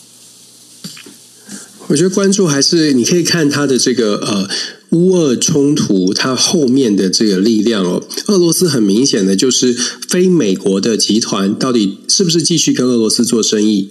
[1.87, 4.49] 我觉得关注还是你可以看他的这个呃。
[4.91, 9.73] 乌俄冲突，它后面的这个力量哦，俄罗斯很明显的就是
[10.07, 13.89] 非美国的集团到底是不是继续跟俄罗斯做生意？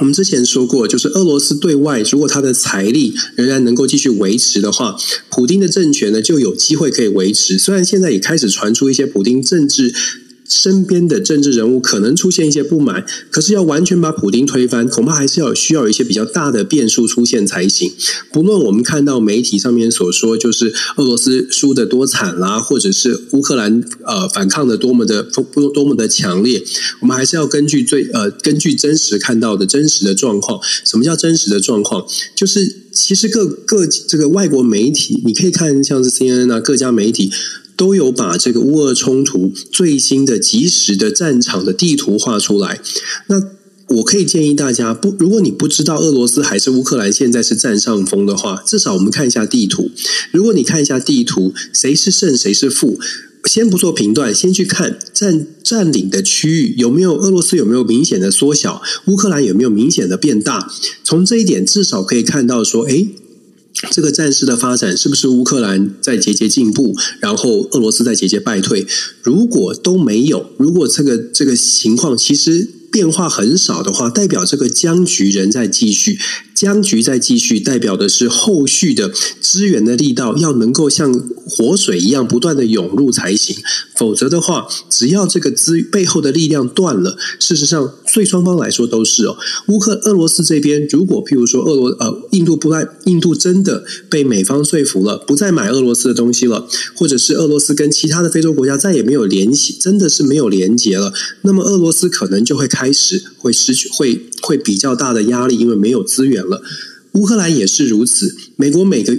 [0.00, 4.96] 我们之前说过，就是俄罗斯对外如果他的财力仍然能够继续维持的话，
[5.30, 7.58] 普丁的政权呢就有机会可以维持。
[7.58, 9.94] 虽然现在也开始传出一些普丁政治。
[10.48, 17.90] 身边的政治人物可能出现一些不满，可是要完全把普丁推翻，恐怕还是要需要一些比较大的变数出现才行。
[18.30, 26.62] 不论我们看到媒体上面所说，就是俄罗斯输得多惨啦，或者是乌克兰呃反抗的多么的多多么的强烈，
[27.00, 30.60] 我们还是要根据最呃根据真实看到的真实的状况。
[30.84, 32.06] 什么叫真实的状况？
[32.34, 37.32] 就是其实各各这个外国媒体，你可以看像是 CNN 啊，各家媒体。
[37.76, 42.80] 都有把这个乌俄冲突最新的、即时的战场的地图画出来。
[43.28, 43.42] 那
[43.88, 49.90] 我可以建议大家，不，如果你不知道俄罗斯还是乌克兰现在是占上风的话，至少我们看一下地图。
[50.32, 52.98] 如果你看一下地图，谁是胜，谁是负，
[53.44, 60.70] 先不做评断，先去看占占领的区域有没有俄罗斯有没有明显的缩小，乌克兰有没有明显的变大。
[61.04, 63.08] 从这一点，至少可以看到说，诶。
[63.90, 68.86] 这个战事的发展是不是乌克兰在节节进步，然后俄罗斯在节节败退？
[69.22, 76.16] 如果都没有，如果这个这个情况其实变化很少的话，代表这个僵局仍在继续。
[76.54, 81.12] 僵局在继续，代表的是后续的资源的力道要能够像
[81.44, 83.56] 活水一样不断的涌入才行。
[83.96, 89.36] 否则的话，只要这个资背后的力量断了，事实上对双方来说都是哦。
[89.66, 106.44] 乌克俄罗斯这边，如果譬如说俄罗呃印度不来，印度真的被美方说服了，不再买俄罗斯的东西了，或者是俄罗斯跟其他的非洲国家再也没有联系，真的是没有连结了，那么俄罗斯可能就会开开始会失去会会比较大的压力，因为没有资源。
[106.44, 106.62] 了，
[107.12, 108.36] 乌克兰也是如此。
[108.56, 109.18] 美国每个。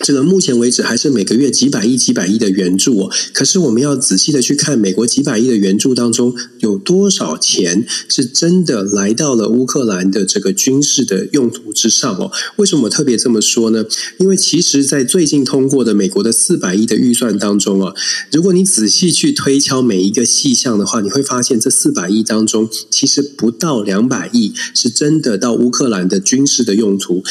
[0.00, 3.10] 这个目前为止还是每个月几百亿、几百亿的援助哦。
[3.32, 12.30] 可是我们要仔细的去看，美国几百亿的援助当中，有多少钱是真的来到了乌克兰的这个军事的用途之上哦？
[12.56, 13.84] 为什么我特别这么说呢？
[14.18, 17.94] 因为其实，在最近通过的美国的四百亿的预算当中啊，
[18.32, 27.22] 如果你仔细去推敲每一个细项的话，你会发现这四百亿当中，其实不到两百亿是真的到乌克兰的军事的用途。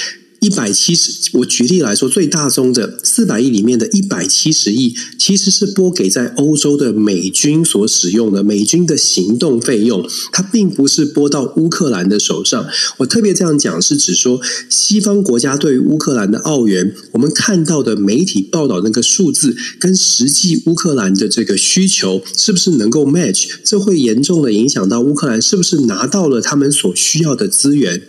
[0.44, 12.68] 一百七十，我举例来说，最大宗的四百亿里面的一百七十亿，其实是拨给在欧洲的美军所使用的美军的行动费用，它并不是拨到乌克兰的手上。
[12.98, 23.48] 我特别这样讲，是指说西方国家对于乌克兰的澳元，我们看到的媒体报道那个数字，跟实际乌克兰的这个需求是不是能够 match？
[23.64, 28.02] 这会严重的影响到乌克兰是不是拿到了他们所需要的资源。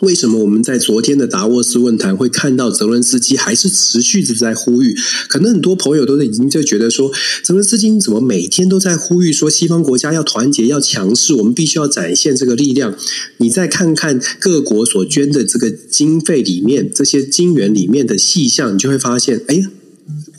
[0.00, 4.94] 为什么我们在昨天的达沃斯论坛会看到泽伦斯基还是持续的在呼吁？
[5.28, 7.10] 可能很多朋友都已经就觉得说，
[7.42, 12.96] 泽伦斯基怎么每天都在呼吁说西方国家要团结、要强势，我们必须要展现这个力量。
[13.38, 19.66] 你再看看各国所捐的这个经费里面，这些金元里面的细项，你就会发现，哎。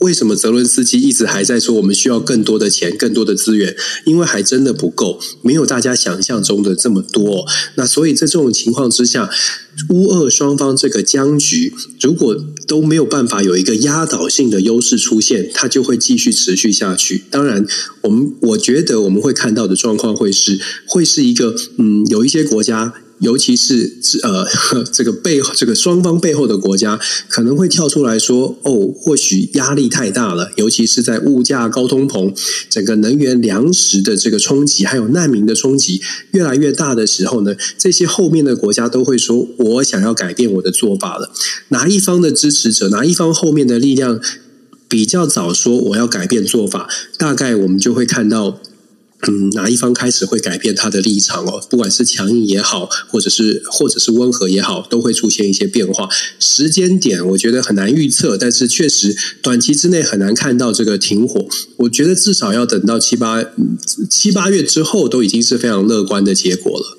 [0.00, 3.74] 为什么泽伦斯基一直还在说我们需要更多的钱、更多的资源？
[4.04, 7.44] 因为还真的不够，没有大家想象中的这么多。
[7.74, 9.28] 那所以在这种情况之下，
[9.90, 12.36] 乌俄双方这个僵局，如果
[12.66, 17.24] 都没有办法有一个压倒性的优势出现，它就会继续持续下去。
[17.30, 17.66] 当然，
[18.02, 22.94] 我们我觉得我们会看到的状况会是，会是一个嗯，有一些国家。
[23.20, 24.46] 尤其是呃，
[24.92, 26.98] 这个背这个双方背后的国家
[27.28, 32.32] 可能会跳出来说：“哦，或许压力太大了。”尤其是在物价高通膨、
[32.70, 36.00] 整个能源粮食的这个冲击，还有难民的冲击
[36.32, 41.30] 越来越大的时候呢，这些后面的国家都会说：“我想要改变我的做法了。”
[41.70, 44.20] 哪一方的支持者，哪一方后面的力量
[44.88, 48.60] 比较早说我要改变做法，大概我们就会看到。
[49.26, 51.60] 嗯，哪一方开始会改变他的立场哦？
[51.68, 56.08] 不管是强硬也好，或者是或者是温和也好，都会出现一些变化。
[56.38, 61.48] 时间点我觉得很难预测，但是确实短期之内很难看到这个停火。
[61.78, 63.44] 我觉得至少要等到七八
[64.08, 66.98] 七八月之后，都已经是非常乐观的结果了。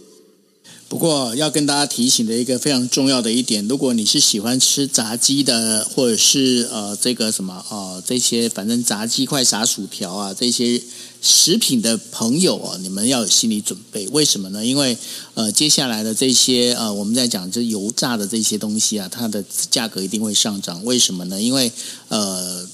[0.90, 10.82] 不过要跟大家提醒的一个非常重要的一点，如果你是喜欢吃炸鸡的，或者是呃这个什么呃这些反正炸鸡块、炸薯条啊这些。
[11.22, 14.08] 食品的朋友啊，你们要有心理准备。
[14.08, 14.66] 为什么呢？
[14.66, 14.98] 因为
[15.34, 20.82] 呃，接下来的这些呃，我们在讲这油炸的这些东西啊，它的价格一定会上涨。
[20.86, 21.42] 为什么呢？
[21.42, 21.70] 因为
[22.08, 22.66] 呃。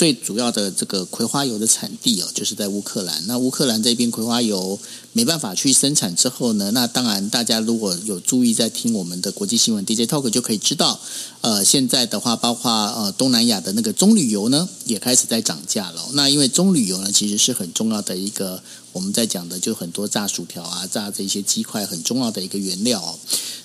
[0.00, 3.22] 最主要的这个葵花油的产地哦，就是在乌克兰。
[3.26, 4.78] 那乌克兰这边葵花油
[5.12, 10.98] 没办法去生产之后呢，那当然大家如果有注意在听我们的国际新闻 DJ Talk 就可以知道，
[11.42, 16.02] 呃，现在的话，包括呃东南亚的那个棕榈油呢，也开始在涨价了。
[16.14, 18.62] 那因为棕榈油呢，其实是很重要的一个
[18.94, 23.18] 我们在讲的，就很多炸薯条啊、炸这些鸡块很重要的一个原料哦。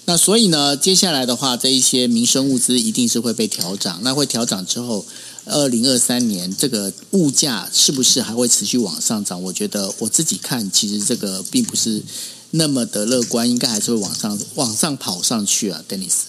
[0.03, 4.01] 那所以呢，接下来的话，这一些民生物资一定是会被调涨。
[4.03, 5.05] 那会调涨之后。
[5.45, 9.41] 二零二三年这个物价是不是还会持续往上涨？
[9.43, 12.01] 我觉得我自己看，其实这个并不是
[12.51, 16.25] 那么的乐观，应该还是会往上往上跑上去啊，Dennis。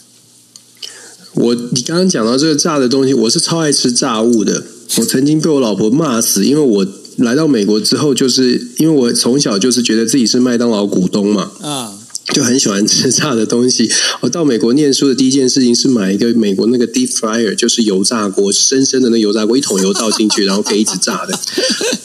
[1.33, 4.65] 我你刚刚讲到这个炸的东西，我是超爱吃炸物的。
[4.99, 6.87] 我曾经被我老婆骂死，因为我
[7.17, 11.53] 来到美国之后，就是因为我从小就是觉得自己是麦当劳股东嘛。
[11.63, 11.96] 啊。
[12.35, 13.91] 就很喜欢吃炸的东西。
[14.21, 21.39] 我到美国念书的第一件事情是买一个美国那个 deep fryer，就是油炸锅，深深的那油炸锅，一桶油倒进去，然后可以一直炸的。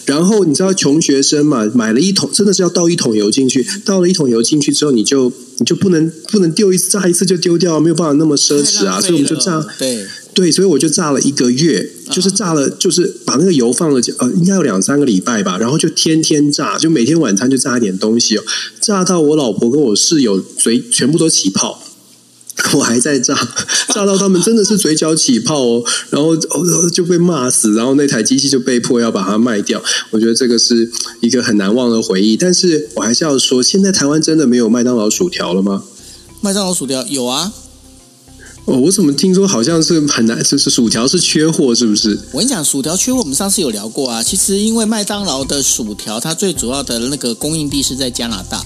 [0.05, 3.65] 然后你知道穷学生嘛，买了一桶，真的是要倒一桶油进去。
[3.85, 9.65] 倒了一桶油进去之后，你就你就不能不能丢一次炸一次就丢掉，没有办法那么奢侈啊，所以我们就炸。
[9.77, 10.05] 对。
[10.33, 18.43] 对，所以我就炸了一个月，就是炸了，就是把那个油放了，呃，应该有两三个礼拜吧，然后就天天炸，就每天晚餐就炸一点东西哦，
[18.79, 21.83] 炸到我老婆跟我室友嘴全部都起泡，
[22.75, 23.35] 我还在炸，
[23.93, 26.37] 炸到他们真的是嘴角起泡哦，然后
[26.89, 29.83] 就被骂死，然后那台机器就被迫要把它卖掉。
[30.11, 35.83] 我觉得这个是一个很难忘的回忆，但是我还是要说，现在台湾真的没有麦当劳薯条了吗？
[36.39, 37.51] 麦当劳薯条有啊。
[38.65, 42.19] 哦，我怎么听说好像是很难，就是薯条是缺货，是不是？
[42.31, 44.21] 我跟你讲，薯条缺货，我们上次有聊过啊。
[44.21, 48.63] 其实因为麦当劳的薯条，它最主要的那个供应地是在加拿大。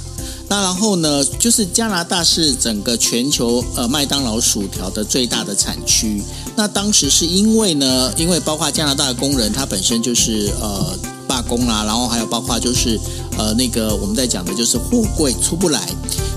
[0.48, 6.22] 那然后呢，就是加拿大是整个全球呃麦当劳薯条的最大的产区。
[6.56, 11.00] 那当时是因为呢，因为包括加拿大的工人，他本身就是呃
[11.36, 12.98] 罢工啦，然后还有包括就是
[13.38, 15.82] 呃那个我们在讲的就是货柜出不来。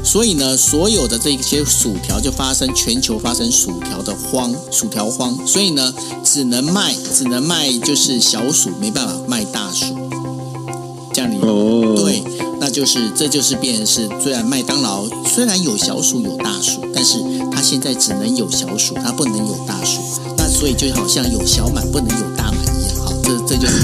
[0.03, 5.47] 所以呢，所有的这些薯条就发生全球发生薯条的荒，薯条荒。
[5.47, 5.95] 所以呢，
[6.25, 9.95] 只能卖，只能卖就是小薯，没办法卖大薯。
[11.13, 12.23] 这样你哦，对，
[12.61, 17.19] 那就是这就是变成是，虽然麦当劳虽然有小薯有大薯，但是
[17.53, 20.01] 它现在只能有小薯，它不能有大薯。
[20.37, 22.78] 那所以就好像有小满不能有大满。
[23.47, 23.83] 这就是，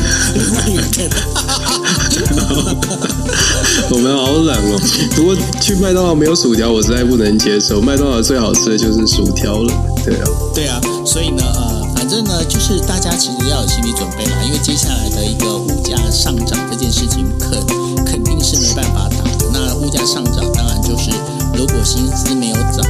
[3.91, 4.79] 我们好冷哦。
[5.17, 7.81] 不过去麦当劳没有薯条，我实在不能接受。
[7.81, 9.73] 麦当劳最好吃的就是薯条了。
[10.05, 10.25] 对啊，
[10.55, 10.81] 对啊。
[11.05, 17.59] 所以呢，呃，反正呢，就是大家其实要有心理准备啦，因为接下来的一个物价上涨这件事情，肯
[18.05, 19.47] 肯定是没办法打的。
[19.53, 21.11] 那物价上涨，当然就是
[21.57, 22.85] 如果薪资没有涨。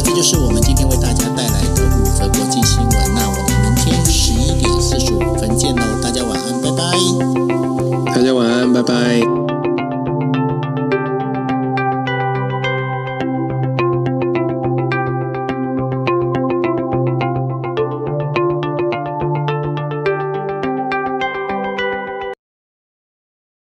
[0.00, 3.14] 这就是我们今天为大家带来的五则国际新闻。
[3.14, 8.12] 那我们明天十一点四十五分见喽大家晚安拜拜。
[8.14, 9.57] 大家晚安拜拜。